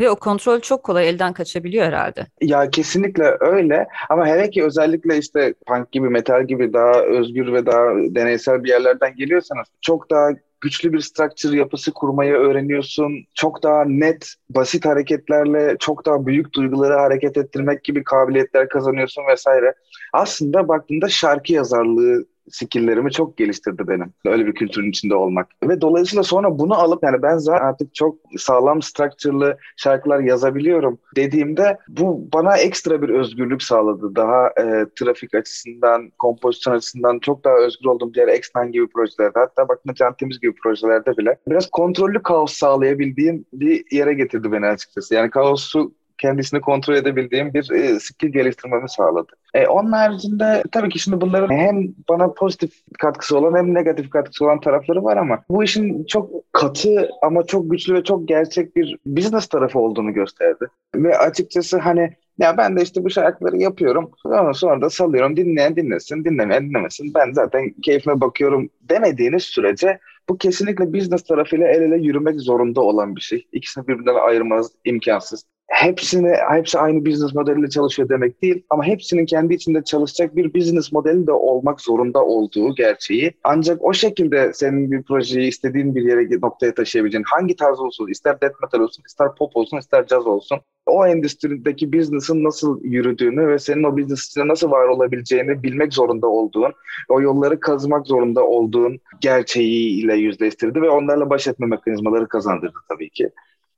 [0.00, 2.26] Ve o kontrol çok kolay elden kaçabiliyor herhalde.
[2.40, 7.66] Ya kesinlikle öyle ama hele ki özellikle işte punk gibi metal gibi daha özgür ve
[7.66, 13.12] daha deneysel bir yerlerden geliyorsanız çok daha güçlü bir structure yapısı kurmayı öğreniyorsun.
[13.34, 19.74] Çok daha net, basit hareketlerle çok daha büyük duyguları hareket ettirmek gibi kabiliyetler kazanıyorsun vesaire.
[20.12, 24.12] Aslında baktığında şarkı yazarlığı skilllerimi çok geliştirdi benim.
[24.24, 25.48] Öyle bir kültürün içinde olmak.
[25.62, 31.78] Ve dolayısıyla sonra bunu alıp yani ben zaten artık çok sağlam structure'lı şarkılar yazabiliyorum dediğimde
[31.88, 34.16] bu bana ekstra bir özgürlük sağladı.
[34.16, 39.68] Daha e, trafik açısından, kompozisyon açısından çok daha özgür olduğum diğer Exman gibi projelerde hatta
[39.68, 45.14] bakın Can Temiz gibi projelerde bile biraz kontrollü kaos sağlayabildiğim bir yere getirdi beni açıkçası.
[45.14, 49.32] Yani kaosu kendisini kontrol edebildiğim bir e, skill geliştirmemi sağladı.
[49.54, 54.44] E, onun haricinde tabii ki şimdi bunların hem bana pozitif katkısı olan hem negatif katkısı
[54.44, 58.98] olan tarafları var ama bu işin çok katı ama çok güçlü ve çok gerçek bir
[59.06, 60.66] business tarafı olduğunu gösterdi.
[60.94, 64.10] Ve açıkçası hani ya ben de işte bu şarkıları yapıyorum.
[64.24, 65.36] Ondan sonra da salıyorum.
[65.36, 67.14] Dinleyen dinlesin, dinlemeyen dinlemesin.
[67.14, 69.98] Ben zaten keyfime bakıyorum demediğiniz sürece
[70.28, 73.46] bu kesinlikle business tarafıyla el ele yürümek zorunda olan bir şey.
[73.52, 79.54] İkisini birbirinden ayırmanız imkansız hepsini hepsi aynı business modeliyle çalışıyor demek değil ama hepsinin kendi
[79.54, 83.32] içinde çalışacak bir business modeli de olmak zorunda olduğu gerçeği.
[83.44, 88.40] Ancak o şekilde senin bir projeyi istediğin bir yere noktaya taşıyabileceğin hangi tarz olsun ister
[88.40, 93.58] death metal olsun ister pop olsun ister jazz olsun o endüstrideki business'ın nasıl yürüdüğünü ve
[93.58, 96.72] senin o business içinde nasıl var olabileceğini bilmek zorunda olduğun,
[97.08, 103.30] o yolları kazmak zorunda olduğun gerçeğiyle yüzleştirdi ve onlarla baş etme mekanizmaları kazandırdı tabii ki.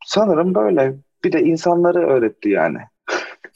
[0.07, 0.95] Sanırım böyle.
[1.25, 2.79] Bir de insanları öğretti yani.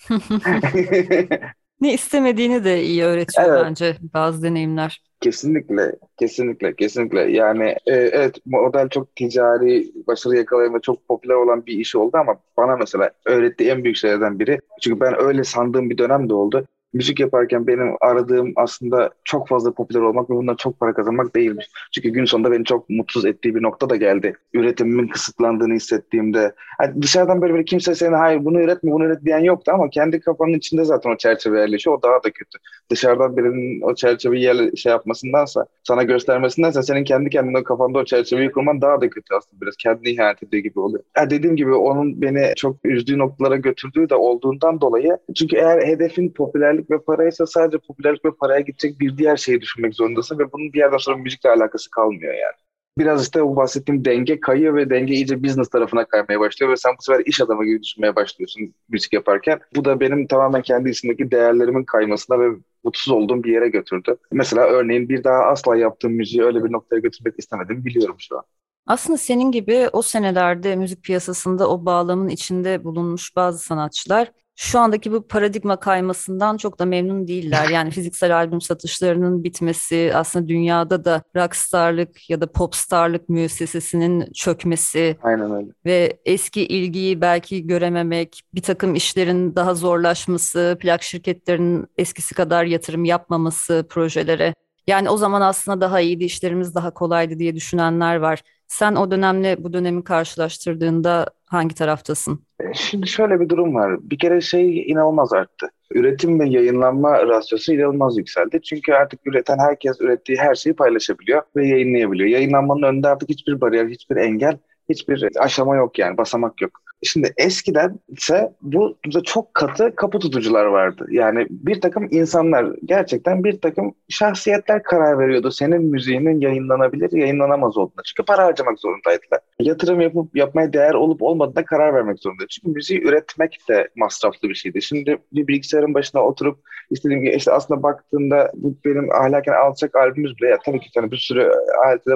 [1.80, 3.62] ne istemediğini de iyi öğretiyor evet.
[3.64, 5.02] bence bazı deneyimler.
[5.20, 7.20] Kesinlikle, kesinlikle, kesinlikle.
[7.20, 12.16] Yani e, evet model çok ticari başarı yakalayan ve çok popüler olan bir iş oldu
[12.16, 14.58] ama bana mesela öğrettiği en büyük şeylerden biri.
[14.80, 19.72] Çünkü ben öyle sandığım bir dönem de oldu müzik yaparken benim aradığım aslında çok fazla
[19.72, 21.66] popüler olmak ve bundan çok para kazanmak değilmiş.
[21.92, 24.36] Çünkü gün sonunda beni çok mutsuz ettiği bir nokta da geldi.
[24.52, 26.54] Üretimimin kısıtlandığını hissettiğimde.
[26.80, 30.20] Yani dışarıdan böyle bir kimse senin hayır bunu üretme bunu üret diyen yoktu ama kendi
[30.20, 31.98] kafanın içinde zaten o çerçeve yerleşiyor.
[31.98, 32.58] O daha da kötü.
[32.90, 38.52] Dışarıdan birinin o çerçeveyi yer, şey yapmasındansa, sana göstermesindense senin kendi kendine kafanda o çerçeveyi
[38.52, 39.60] kurman daha da kötü aslında.
[39.60, 41.04] Biraz kendini ihanet ediyor gibi oluyor.
[41.16, 45.18] Yani dediğim gibi onun beni çok üzdüğü noktalara götürdüğü de olduğundan dolayı.
[45.34, 49.60] Çünkü eğer hedefin popülerlik popülerlik ve paraysa sadece popülerlik ve paraya gidecek bir diğer şeyi
[49.60, 52.54] düşünmek zorundasın ve bunun bir yerden sonra müzikle alakası kalmıyor yani.
[52.98, 56.92] Biraz işte o bahsettiğim denge kayıyor ve denge iyice business tarafına kaymaya başlıyor ve sen
[56.98, 59.60] bu sefer iş adamı gibi düşünmeye başlıyorsun müzik yaparken.
[59.76, 62.48] Bu da benim tamamen kendi içindeki değerlerimin kaymasına ve
[62.84, 64.16] mutsuz olduğum bir yere götürdü.
[64.32, 68.44] Mesela örneğin bir daha asla yaptığım müziği öyle bir noktaya götürmek istemedim biliyorum şu an.
[68.86, 75.12] Aslında senin gibi o senelerde müzik piyasasında o bağlamın içinde bulunmuş bazı sanatçılar şu andaki
[75.12, 77.68] bu paradigma kaymasından çok da memnun değiller.
[77.72, 85.54] Yani fiziksel albüm satışlarının bitmesi, aslında dünyada da rockstarlık ya da popstarlık müessesesinin çökmesi Aynen
[85.54, 85.68] öyle.
[85.86, 93.04] ve eski ilgiyi belki görememek, bir takım işlerin daha zorlaşması, plak şirketlerinin eskisi kadar yatırım
[93.04, 94.54] yapmaması projelere.
[94.86, 98.42] Yani o zaman aslında daha iyiydi, işlerimiz daha kolaydı diye düşünenler var.
[98.72, 102.40] Sen o dönemle bu dönemi karşılaştırdığında hangi taraftasın?
[102.60, 103.98] E, şimdi şöyle bir durum var.
[104.02, 105.66] Bir kere şey inanılmaz arttı.
[105.94, 108.60] Üretim ve yayınlanma rasyosu inanılmaz yükseldi.
[108.62, 112.28] Çünkü artık üreten herkes ürettiği her şeyi paylaşabiliyor ve yayınlayabiliyor.
[112.28, 114.58] Yayınlanmanın önünde artık hiçbir bariyer, hiçbir engel,
[114.88, 116.80] hiçbir aşama yok yani basamak yok.
[117.02, 121.06] Şimdi eskiden ise bu çok katı kapı tutucular vardı.
[121.10, 125.50] Yani bir takım insanlar gerçekten bir takım şahsiyetler karar veriyordu.
[125.50, 128.02] Senin müziğinin yayınlanabilir, yayınlanamaz olduğuna.
[128.04, 129.40] Çünkü para harcamak zorundaydılar.
[129.60, 132.48] Yatırım yapıp yapmaya değer olup olmadığına karar vermek zorundaydı.
[132.48, 134.82] Çünkü müziği üretmek de masraflı bir şeydi.
[134.82, 136.58] Şimdi bir bilgisayarın başına oturup
[136.90, 141.10] istediğim gibi işte aslında baktığında bu benim ahlaken alçak albümümüz bile ya tabii ki yani
[141.10, 141.50] bir sürü
[141.84, 142.10] alette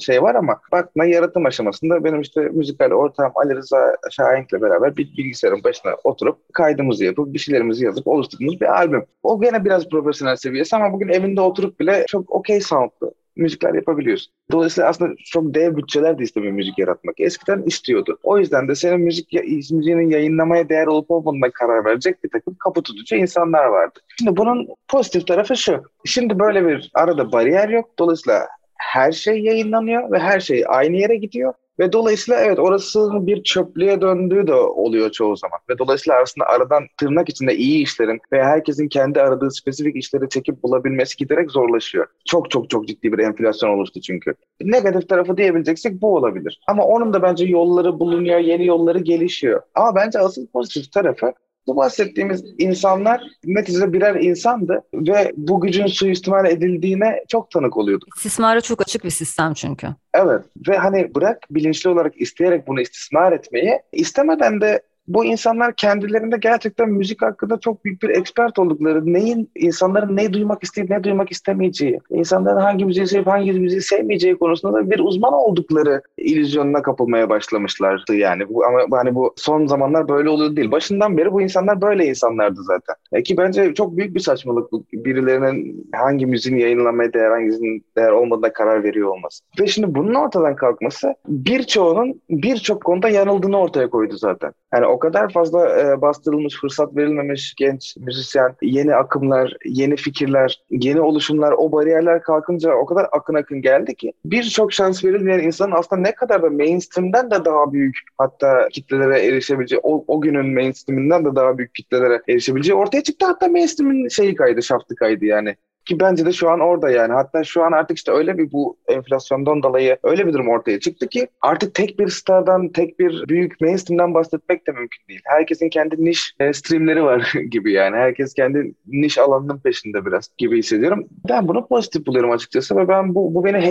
[0.00, 4.96] şey var ama baktığında yaratım aşamasında benim işte müzikal ortağım Ali Rıza Şahin Ahenk'le beraber
[4.96, 9.04] bir bilgisayarın başına oturup kaydımızı yapıp bir şeylerimizi yazıp oluşturduğumuz bir albüm.
[9.22, 14.32] O gene biraz profesyonel seviyesi ama bugün evinde oturup bile çok okey soundlu müzikler yapabiliyorsun.
[14.52, 17.20] Dolayısıyla aslında çok dev bütçeler de istemiyor müzik yaratmak.
[17.20, 18.18] Eskiden istiyordu.
[18.22, 19.32] O yüzden de senin müzik
[19.72, 24.00] müziğinin yayınlamaya değer olup olmadığına karar verecek bir takım kapı tutucu insanlar vardı.
[24.18, 25.82] Şimdi bunun pozitif tarafı şu.
[26.04, 27.90] Şimdi böyle bir arada bariyer yok.
[27.98, 31.54] Dolayısıyla her şey yayınlanıyor ve her şey aynı yere gidiyor.
[31.78, 35.58] Ve dolayısıyla evet orası bir çöplüğe döndüğü de oluyor çoğu zaman.
[35.70, 40.62] Ve dolayısıyla aslında aradan tırnak içinde iyi işlerin ve herkesin kendi aradığı spesifik işleri çekip
[40.62, 42.06] bulabilmesi giderek zorlaşıyor.
[42.24, 44.34] Çok çok çok ciddi bir enflasyon oluştu çünkü.
[44.60, 46.60] Negatif tarafı diyebileceksek bu olabilir.
[46.68, 49.62] Ama onun da bence yolları bulunuyor, yeni yolları gelişiyor.
[49.74, 51.32] Ama bence asıl pozitif tarafı
[51.66, 58.04] bu bahsettiğimiz insanlar neticede birer insandı ve bu gücün suistimal edildiğine çok tanık oluyordu.
[58.16, 59.88] İstismara çok açık bir sistem çünkü.
[60.14, 66.36] Evet ve hani bırak bilinçli olarak isteyerek bunu istismar etmeyi istemeden de bu insanlar kendilerinde
[66.36, 71.32] gerçekten müzik hakkında çok büyük bir expert oldukları, neyin insanların ne duymak isteyip ne duymak
[71.32, 77.28] istemeyeceği, insanların hangi müziği sevip hangi müziği sevmeyeceği konusunda da bir uzman oldukları illüzyonuna kapılmaya
[77.28, 78.48] başlamışlardı yani.
[78.48, 80.70] Bu, ama hani bu son zamanlar böyle oluyor değil.
[80.70, 82.94] Başından beri bu insanlar böyle insanlardı zaten.
[83.12, 84.84] E ki bence çok büyük bir saçmalık bu.
[84.92, 89.44] Birilerinin hangi müziğin yayınlanmaya değer, hangisinin değer olmadığına karar veriyor olması.
[89.60, 94.52] Ve şimdi bunun ortadan kalkması birçoğunun birçok konuda yanıldığını ortaya koydu zaten.
[94.72, 101.00] Yani o kadar fazla e, bastırılmış, fırsat verilmemiş genç müzisyen, yeni akımlar, yeni fikirler, yeni
[101.00, 106.02] oluşumlar, o bariyerler kalkınca o kadar akın akın geldi ki birçok şans verilmeyen insanın aslında
[106.02, 111.36] ne kadar da mainstream'den de daha büyük hatta kitlelere erişebileceği, o, o günün mainstream'inden de
[111.36, 113.26] daha büyük kitlelere erişebileceği ortaya çıktı.
[113.26, 115.56] Hatta mainstream'in şeyi kaydı, şaftı kaydı yani.
[115.84, 117.12] Ki bence de şu an orada yani.
[117.12, 121.08] Hatta şu an artık işte öyle bir bu enflasyondan dolayı öyle bir durum ortaya çıktı
[121.08, 125.20] ki artık tek bir stardan, tek bir büyük mainstream'den bahsetmek de mümkün değil.
[125.24, 127.96] Herkesin kendi niş e, streamleri var gibi yani.
[127.96, 131.08] Herkes kendi niş alanının peşinde biraz gibi hissediyorum.
[131.28, 133.62] Ben bunu pozitif buluyorum açıkçası ve ben bu, bu beni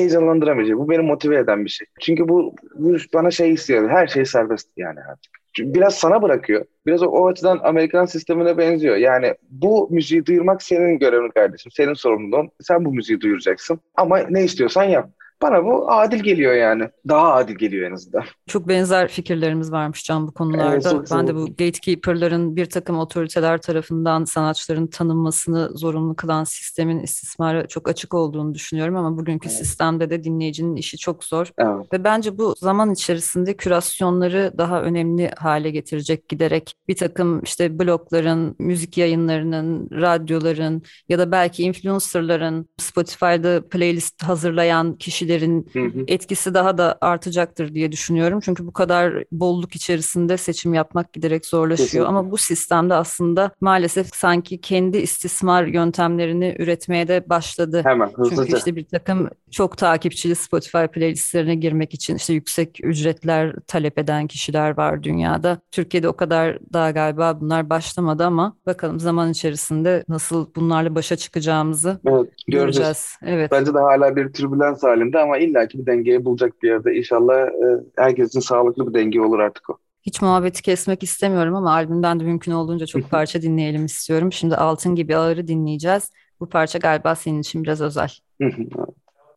[0.65, 0.77] şey.
[0.77, 1.87] Bu beni motive eden bir şey.
[1.99, 3.89] Çünkü bu, bu bana şey istiyor.
[3.89, 6.65] Her şey serbest yani artık biraz sana bırakıyor.
[6.85, 8.95] Biraz o, o açıdan Amerikan sistemine benziyor.
[8.95, 11.71] Yani bu müziği duyurmak senin görevin kardeşim.
[11.71, 12.49] Senin sorumluluğun.
[12.61, 13.79] Sen bu müziği duyuracaksın.
[13.95, 15.09] Ama ne istiyorsan yap.
[15.41, 16.89] Bana bu adil geliyor yani.
[17.07, 18.23] Daha adil geliyor en azından.
[18.47, 20.89] Çok benzer fikirlerimiz varmış Can bu konularda.
[20.93, 27.67] Evet, ben de bu gatekeeper'ların bir takım otoriteler tarafından sanatçıların tanınmasını zorunlu kılan sistemin istismara
[27.67, 29.57] çok açık olduğunu düşünüyorum ama bugünkü evet.
[29.57, 31.51] sistemde de dinleyicinin işi çok zor.
[31.57, 31.93] Evet.
[31.93, 38.55] Ve bence bu zaman içerisinde kürasyonları daha önemli hale getirecek giderek bir takım işte blogların,
[38.59, 46.03] müzik yayınlarının, radyoların ya da belki influencerların Spotify'da playlist hazırlayan kişilerin hı hı.
[46.07, 48.39] etkisi daha da artacaktır diye düşünüyorum.
[48.39, 51.87] Çünkü bu kadar bolluk içerisinde seçim yapmak giderek zorlaşıyor.
[51.87, 52.07] Kesinlikle.
[52.07, 57.81] Ama bu sistemde aslında maalesef sanki kendi istismar yöntemlerini üretmeye de başladı.
[57.83, 58.43] Hemen hızlıca.
[58.43, 64.27] Çünkü işte bir takım çok takipçili Spotify playlistlerine girmek için işte yüksek ücretler talep eden
[64.27, 65.57] kişiler var dünyada.
[65.71, 71.99] Türkiye'de o kadar daha galiba bunlar başlamadı ama bakalım zaman içerisinde nasıl bunlarla başa çıkacağımızı
[72.05, 72.47] evet, göreceğiz.
[72.47, 73.17] göreceğiz.
[73.25, 73.51] Evet.
[73.51, 76.95] Bence de hala bir türbülans halinde ama illaki bir dengeyi bulacak bir yerde.
[76.95, 79.77] İnşallah e, herkesin sağlıklı bir denge olur artık o.
[80.01, 84.33] Hiç muhabbeti kesmek istemiyorum ama albümden de mümkün olduğunca çok parça dinleyelim istiyorum.
[84.33, 86.11] Şimdi Altın Gibi Ağır'ı dinleyeceğiz.
[86.39, 88.09] Bu parça galiba senin için biraz özel.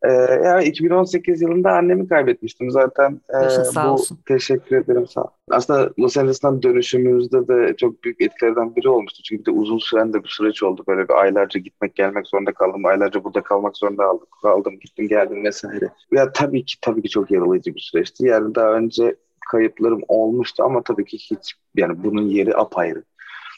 [0.04, 3.20] Ee, yani 2018 yılında annemi kaybetmiştim zaten.
[3.44, 4.18] Ee, sağ bu olsun.
[4.28, 5.28] teşekkür ederim sağ ol.
[5.50, 9.22] Aslında Los Angeles'tan dönüşümüzde de çok büyük etkilerden biri olmuştu.
[9.22, 10.84] Çünkü bir de uzun süren de bir süreç oldu.
[10.88, 12.84] Böyle bir aylarca gitmek gelmek zorunda kaldım.
[12.84, 14.26] Aylarca burada kalmak zorunda aldım.
[14.42, 15.88] Kaldım, gittim, geldim vesaire.
[16.12, 18.26] Ya tabii ki tabii ki çok yaralayıcı bir süreçti.
[18.26, 19.16] Yani daha önce
[19.50, 23.04] kayıplarım olmuştu ama tabii ki hiç yani bunun yeri apayrı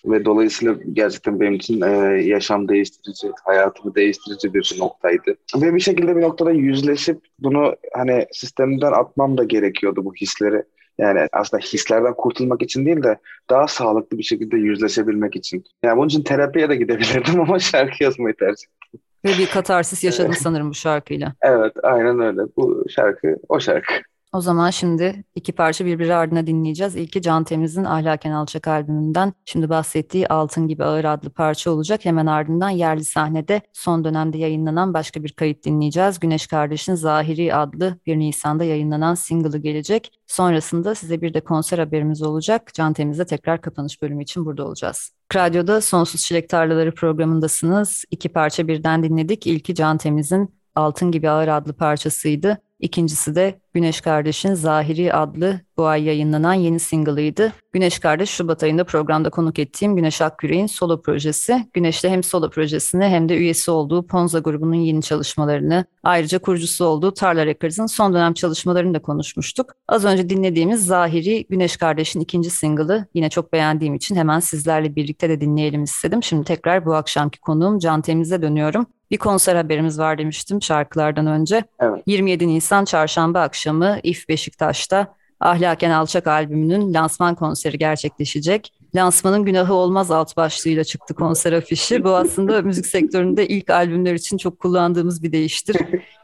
[0.07, 1.89] ve dolayısıyla gerçekten benim için e,
[2.23, 5.37] yaşam değiştirici, hayatımı değiştirici bir noktaydı.
[5.57, 10.63] Ve bir şekilde bir noktada yüzleşip bunu hani sistemden atmam da gerekiyordu bu hisleri.
[10.99, 13.19] Yani aslında hislerden kurtulmak için değil de
[13.51, 15.65] daha sağlıklı bir şekilde yüzleşebilmek için.
[15.83, 19.01] Yani bunun için terapiye de gidebilirdim ama şarkı yazmayı tercih ettim.
[19.25, 21.35] Ve bir katarsis yaşadın sanırım bu şarkıyla.
[21.43, 22.41] Evet, aynen öyle.
[22.57, 23.95] Bu şarkı, o şarkı.
[24.33, 26.97] O zaman şimdi iki parça birbiri ardına dinleyeceğiz.
[26.97, 32.05] İlki Can Temiz'in Ahlaken Alçak albümünden şimdi bahsettiği Altın Gibi Ağır adlı parça olacak.
[32.05, 36.21] Hemen ardından yerli sahnede son dönemde yayınlanan başka bir kayıt dinleyeceğiz.
[36.21, 40.13] Güneş Kardeş'in Zahiri adlı 1 Nisan'da yayınlanan single'ı gelecek.
[40.27, 42.71] Sonrasında size bir de konser haberimiz olacak.
[42.75, 45.11] Can Temiz'de tekrar kapanış bölümü için burada olacağız.
[45.35, 48.05] Radyoda Sonsuz Çilek Tarlaları programındasınız.
[48.11, 49.47] İki parça birden dinledik.
[49.47, 52.59] İlki Can Temiz'in Altın Gibi Ağır adlı parçasıydı.
[52.81, 57.53] İkincisi de Güneş Kardeş'in Zahiri adlı bu ay yayınlanan yeni single'ıydı.
[57.73, 61.69] Güneş Kardeş Şubat ayında programda konuk ettiğim Güneş Akküre'in solo projesi.
[61.73, 67.15] Güneş'le hem solo projesini hem de üyesi olduğu Ponza grubunun yeni çalışmalarını, ayrıca kurucusu olduğu
[67.15, 69.73] Tarla Records'ın son dönem çalışmalarını da konuşmuştuk.
[69.89, 75.29] Az önce dinlediğimiz Zahiri Güneş Kardeş'in ikinci single'ı yine çok beğendiğim için hemen sizlerle birlikte
[75.29, 76.23] de dinleyelim istedim.
[76.23, 78.87] Şimdi tekrar bu akşamki konuğum Can Temiz'e dönüyorum.
[79.11, 81.65] Bir konser haberimiz var demiştim şarkılardan önce.
[81.81, 82.03] Evet.
[82.07, 88.73] 27 Nisan çarşamba akşamı İF Beşiktaş'ta Ahlaken Alçak albümünün lansman konseri gerçekleşecek.
[88.97, 92.05] Lansmanın günahı olmaz alt başlığıyla çıktı konser afişi.
[92.05, 95.77] Bu aslında müzik sektöründe ilk albümler için çok kullandığımız bir deyiştir.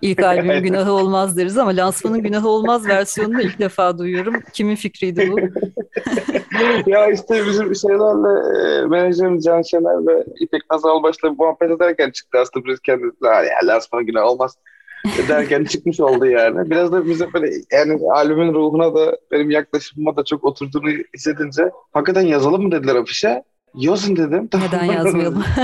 [0.02, 4.34] İlk albümün günahı olmaz deriz ama lansmanın günahı olmaz versiyonunu ilk defa duyuyorum.
[4.52, 5.40] Kimin fikriydi bu?
[6.90, 12.38] ya işte bizim şeylerle e, menajerimiz Can Şener ve İpek Nazal başla muhabbet ederken çıktı
[12.38, 14.56] aslında biz kendimiz ya lansmanın günahı olmaz
[15.28, 16.70] derken çıkmış oldu yani.
[16.70, 22.26] Biraz da bize böyle yani albümün ruhuna da benim yaklaşımıma da çok oturduğunu hissedince hakikaten
[22.26, 23.42] yazalım mı dediler afişe.
[23.74, 24.48] Yazın dedim.
[24.54, 25.44] Neden yazmayalım?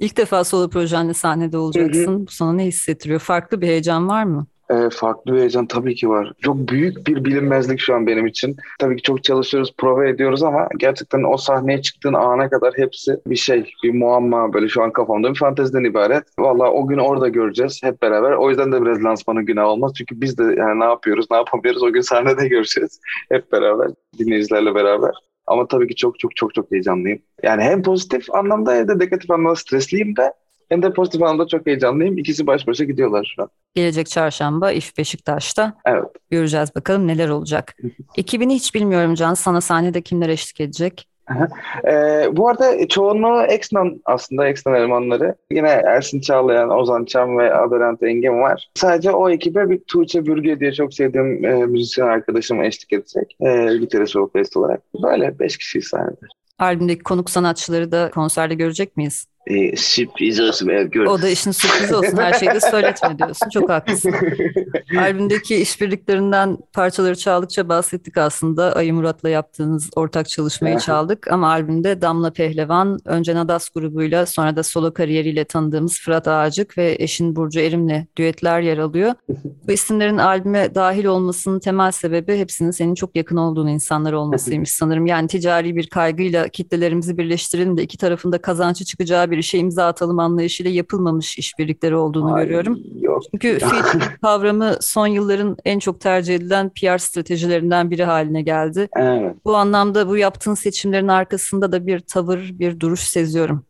[0.00, 2.26] İlk defa solo projenle sahnede olacaksın.
[2.26, 3.20] Bu sana ne hissettiriyor?
[3.20, 4.46] Farklı bir heyecan var mı?
[4.70, 6.32] E, farklı bir heyecan tabii ki var.
[6.42, 8.56] Çok büyük bir bilinmezlik şu an benim için.
[8.78, 13.36] Tabii ki çok çalışıyoruz, prova ediyoruz ama gerçekten o sahneye çıktığın ana kadar hepsi bir
[13.36, 16.24] şey, bir muamma böyle şu an kafamda bir fanteziden ibaret.
[16.38, 18.32] Vallahi o gün orada göreceğiz hep beraber.
[18.32, 19.92] O yüzden de biraz lansmanın günah olmaz.
[19.98, 23.00] Çünkü biz de yani ne yapıyoruz, ne yapamıyoruz o gün sahnede göreceğiz.
[23.30, 25.10] Hep beraber, dinleyicilerle beraber.
[25.46, 27.18] Ama tabii ki çok çok çok çok heyecanlıyım.
[27.42, 30.32] Yani hem pozitif anlamda hem de negatif anlamda stresliyim de
[30.68, 32.18] hem de pozitif anlamda çok heyecanlıyım.
[32.18, 33.48] İkisi baş başa gidiyorlar şu an.
[33.74, 35.74] Gelecek çarşamba İF Beşiktaş'ta.
[35.86, 36.04] Evet.
[36.30, 37.76] Göreceğiz bakalım neler olacak.
[38.16, 39.34] Ekibini hiç bilmiyorum Can.
[39.34, 41.08] Sana sahnede kimler eşlik edecek?
[41.88, 45.34] ee, bu arada çoğunluğu Exnan aslında Exnan elemanları.
[45.50, 48.70] Yine Ersin Çağlayan, Ozan Çam ve Aberant Engin var.
[48.74, 53.36] Sadece o ekibe bir Tuğçe Bürge diye çok sevdiğim e, müzisyen arkadaşım eşlik edecek.
[53.40, 54.80] E, gitarist vokalist olarak.
[55.02, 56.26] Böyle beş kişi sahnede.
[56.58, 59.26] Albümdeki konuk sanatçıları da konserde görecek miyiz?
[59.48, 60.68] E, sürpriz olsun.
[60.68, 61.10] Evet, görürüz.
[61.10, 62.16] O da işin sürprizi olsun.
[62.16, 63.48] Her şeyi de söyletme diyorsun.
[63.50, 64.14] Çok haklısın.
[64.98, 68.72] Albümdeki işbirliklerinden parçaları çaldıkça bahsettik aslında.
[68.72, 71.32] Ayı Murat'la yaptığınız ortak çalışmayı çaldık.
[71.32, 76.96] Ama albümde Damla Pehlevan, önce Nadas grubuyla sonra da solo kariyeriyle tanıdığımız Fırat Ağacık ve
[76.98, 79.14] eşin Burcu Erim'le düetler yer alıyor.
[79.68, 85.06] Bu isimlerin albüme dahil olmasının temel sebebi hepsinin senin çok yakın olduğun insanlar olmasıymış sanırım.
[85.06, 89.86] Yani ticari bir kaygıyla kitlelerimizi birleştirelim de iki tarafında kazançı çıkacağı bir bir işe imza
[89.86, 92.78] atalım anlayışıyla yapılmamış işbirlikleri olduğunu Ay, görüyorum.
[93.00, 93.22] Yok.
[93.30, 98.88] Çünkü fit kavramı son yılların en çok tercih edilen PR stratejilerinden biri haline geldi.
[98.96, 99.36] Evet.
[99.44, 103.64] Bu anlamda bu yaptığın seçimlerin arkasında da bir tavır, bir duruş seziyorum.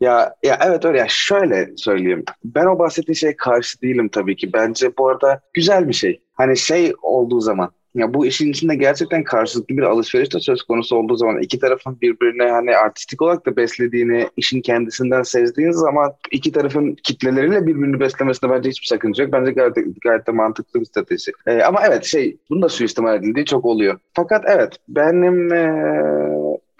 [0.00, 2.24] Ya ya evet öyle ya şöyle söyleyeyim.
[2.44, 4.52] Ben o bahsettiğin şeye karşı değilim tabii ki.
[4.52, 6.20] Bence bu arada güzel bir şey.
[6.34, 10.96] Hani şey olduğu zaman ya bu işin içinde gerçekten karşılıklı bir alışveriş de söz konusu
[10.96, 16.52] olduğu zaman iki tarafın birbirine hani artistik olarak da beslediğini işin kendisinden sezdiğiniz zaman iki
[16.52, 19.32] tarafın kitleleriyle birbirini beslemesinde bence hiçbir sakınca yok.
[19.32, 21.32] Bence gayet, gayet de mantıklı bir strateji.
[21.46, 23.98] Ee, ama evet şey bunu da suistimal edildiği çok oluyor.
[24.14, 26.10] Fakat evet benim ee,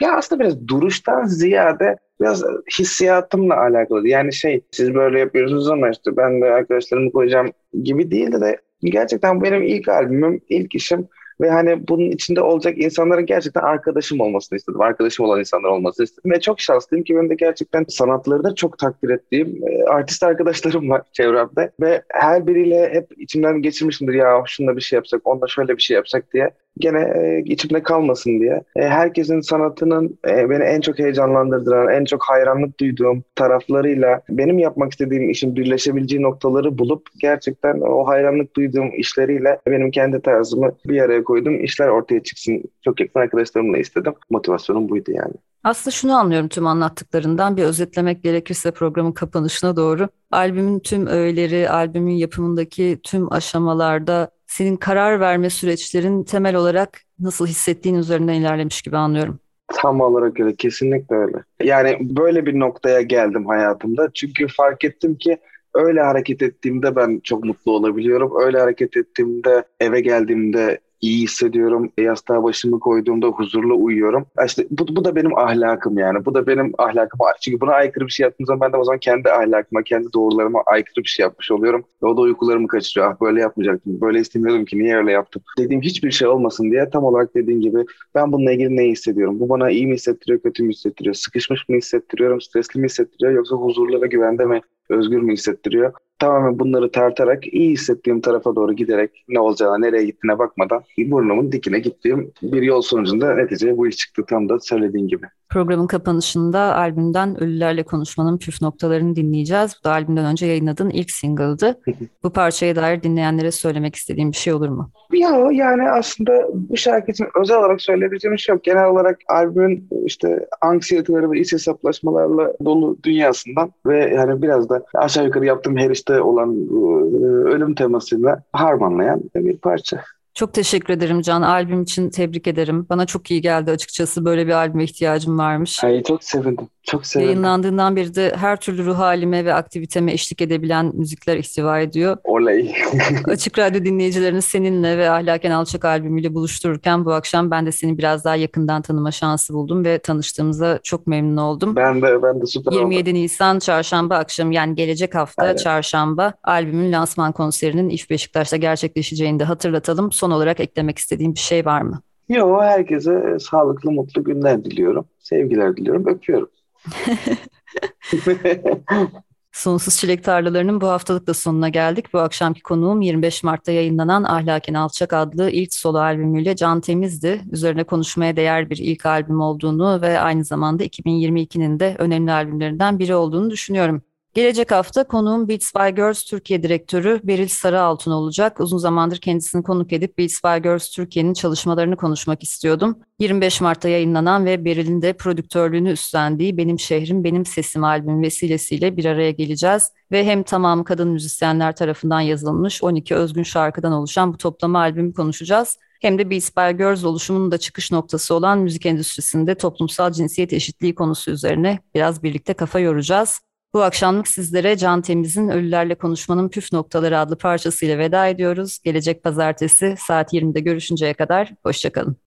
[0.00, 2.42] ya aslında biraz duruştan ziyade biraz
[2.78, 4.08] hissiyatımla alakalı.
[4.08, 9.42] Yani şey siz böyle yapıyorsunuz ama işte ben de arkadaşlarımı koyacağım gibi değildi de gerçekten
[9.42, 11.08] benim ilk albümüm, ilk işim
[11.40, 14.80] Ve hani bunun içinde olacak insanların gerçekten arkadaşım olmasını istedim.
[14.80, 16.30] Arkadaşım olan insanlar olmasını istedim.
[16.30, 20.90] Ve çok şanslıyım ki benim de gerçekten sanatları da çok takdir ettiğim e, artist arkadaşlarım
[20.90, 21.70] var çevremde.
[21.80, 25.94] Ve her biriyle hep içimden geçirmişimdir ya şununla bir şey yapsak, onunla şöyle bir şey
[25.94, 28.62] yapsak diye gene e, içimde kalmasın diye.
[28.76, 34.92] E, herkesin sanatının e, beni en çok heyecanlandırdıran, en çok hayranlık duyduğum taraflarıyla benim yapmak
[34.92, 41.24] istediğim işin birleşebileceği noktaları bulup gerçekten o hayranlık duyduğum işleriyle benim kendi tarzımı bir araya
[41.24, 41.64] koydum.
[41.64, 42.62] işler ortaya çıksın.
[42.84, 44.14] Çok yakın arkadaşlarımla istedim.
[44.30, 45.34] Motivasyonum buydu yani.
[45.64, 50.08] Aslında şunu anlıyorum tüm anlattıklarından bir özetlemek gerekirse programın kapanışına doğru.
[50.30, 57.94] Albümün tüm öğeleri, albümün yapımındaki tüm aşamalarda senin karar verme süreçlerin temel olarak nasıl hissettiğin
[57.94, 59.38] üzerinden ilerlemiş gibi anlıyorum.
[59.68, 61.36] Tam olarak öyle, kesinlikle öyle.
[61.62, 64.10] Yani böyle bir noktaya geldim hayatımda.
[64.14, 65.38] Çünkü fark ettim ki
[65.74, 68.32] öyle hareket ettiğimde ben çok mutlu olabiliyorum.
[68.44, 71.92] Öyle hareket ettiğimde eve geldiğimde iyi hissediyorum.
[71.98, 74.26] Yastığa başımı koyduğumda huzurlu uyuyorum.
[74.46, 76.24] İşte bu, bu da benim ahlakım yani.
[76.24, 77.20] Bu da benim ahlakım.
[77.42, 80.62] Çünkü buna aykırı bir şey yaptığım zaman ben de o zaman kendi ahlakıma, kendi doğrularıma
[80.66, 81.84] aykırı bir şey yapmış oluyorum.
[82.02, 83.12] Ve o da uykularımı kaçırıyor.
[83.12, 84.00] Ah böyle yapmayacaktım.
[84.00, 85.42] Böyle istemiyordum ki niye öyle yaptım.
[85.58, 87.84] Dediğim hiçbir şey olmasın diye tam olarak dediğin gibi
[88.14, 89.40] ben bununla ilgili ne hissediyorum?
[89.40, 91.14] Bu bana iyi mi hissettiriyor, kötü mü hissettiriyor?
[91.14, 95.92] Sıkışmış mı hissettiriyorum, stresli mi hissettiriyor yoksa huzurlu ve güvende mi, özgür mü hissettiriyor?
[96.20, 101.78] Tamamen bunları tartarak iyi hissettiğim tarafa doğru giderek ne olacağına nereye gittiğine bakmadan burnumun dikine
[101.78, 105.26] gittiğim bir yol sonucunda neticeye bu iş çıktı tam da söylediğin gibi.
[105.50, 109.76] Programın kapanışında albümden Ölülerle Konuşmanın püf noktalarını dinleyeceğiz.
[109.80, 111.80] Bu da albümden önce yayınladığın ilk single'dı.
[112.22, 114.90] bu parçaya dair dinleyenlere söylemek istediğim bir şey olur mu?
[115.12, 118.64] Yok yani aslında bu şarkı için özel olarak söyleyebileceğim şey yok.
[118.64, 125.24] Genel olarak albümün işte anksiyeteleri ve iç hesaplaşmalarla dolu dünyasından ve yani biraz da aşağı
[125.24, 130.00] yukarı yaptığım her işte olan e, ölüm temasıyla harmanlayan bir parça.
[130.34, 131.42] Çok teşekkür ederim Can.
[131.42, 132.86] Albüm için tebrik ederim.
[132.90, 134.24] Bana çok iyi geldi açıkçası.
[134.24, 135.84] Böyle bir albüme ihtiyacım varmış.
[135.84, 136.68] Ay, çok sevindim.
[136.82, 137.30] Çok sevindim.
[137.30, 142.16] Yayınlandığından beri de her türlü ruh halime ve aktiviteme eşlik edebilen müzikler ihtiva ediyor.
[142.24, 142.74] Oley.
[143.24, 148.24] Açık Radyo dinleyicilerini seninle ve Ahlaken Alçak albümüyle buluştururken bu akşam ben de seni biraz
[148.24, 151.76] daha yakından tanıma şansı buldum ve tanıştığımıza çok memnun oldum.
[151.76, 153.22] Ben de ben de süper 27 oldum.
[153.22, 155.56] Nisan çarşamba akşam yani gelecek hafta Aynen.
[155.56, 160.12] çarşamba albümün lansman konserinin İF Beşiktaş'ta gerçekleşeceğini de hatırlatalım.
[160.12, 162.00] Son olarak eklemek istediğim bir şey var mı?
[162.28, 165.04] Yok herkese sağlıklı mutlu günler diliyorum.
[165.18, 166.06] Sevgiler diliyorum.
[166.06, 166.48] Öpüyorum.
[169.52, 172.12] Sonsuz Çilek Tarlaları'nın bu haftalık da sonuna geldik.
[172.12, 177.40] Bu akşamki konuğum 25 Mart'ta yayınlanan Ahlaken Alçak adlı ilk solo albümüyle Can Temiz'di.
[177.52, 183.14] Üzerine konuşmaya değer bir ilk albüm olduğunu ve aynı zamanda 2022'nin de önemli albümlerinden biri
[183.14, 184.02] olduğunu düşünüyorum.
[184.34, 188.60] Gelecek hafta konuğum Beats by Girls Türkiye Direktörü Beril Sarıaltun olacak.
[188.60, 192.98] Uzun zamandır kendisini konuk edip Beats by Girls Türkiye'nin çalışmalarını konuşmak istiyordum.
[193.18, 199.04] 25 Mart'ta yayınlanan ve Beril'in de prodüktörlüğünü üstlendiği Benim Şehrim Benim Sesim albüm vesilesiyle bir
[199.04, 199.92] araya geleceğiz.
[200.12, 205.78] Ve hem tamamı kadın müzisyenler tarafından yazılmış 12 özgün şarkıdan oluşan bu toplama albümü konuşacağız
[206.00, 210.94] hem de Beats by Girls oluşumunun da çıkış noktası olan müzik endüstrisinde toplumsal cinsiyet eşitliği
[210.94, 213.40] konusu üzerine biraz birlikte kafa yoracağız.
[213.74, 218.78] Bu akşamlık sizlere Can Temiz'in Ölülerle Konuşmanın Püf Noktaları adlı parçasıyla veda ediyoruz.
[218.84, 222.16] Gelecek pazartesi saat 20'de görüşünceye kadar hoşçakalın.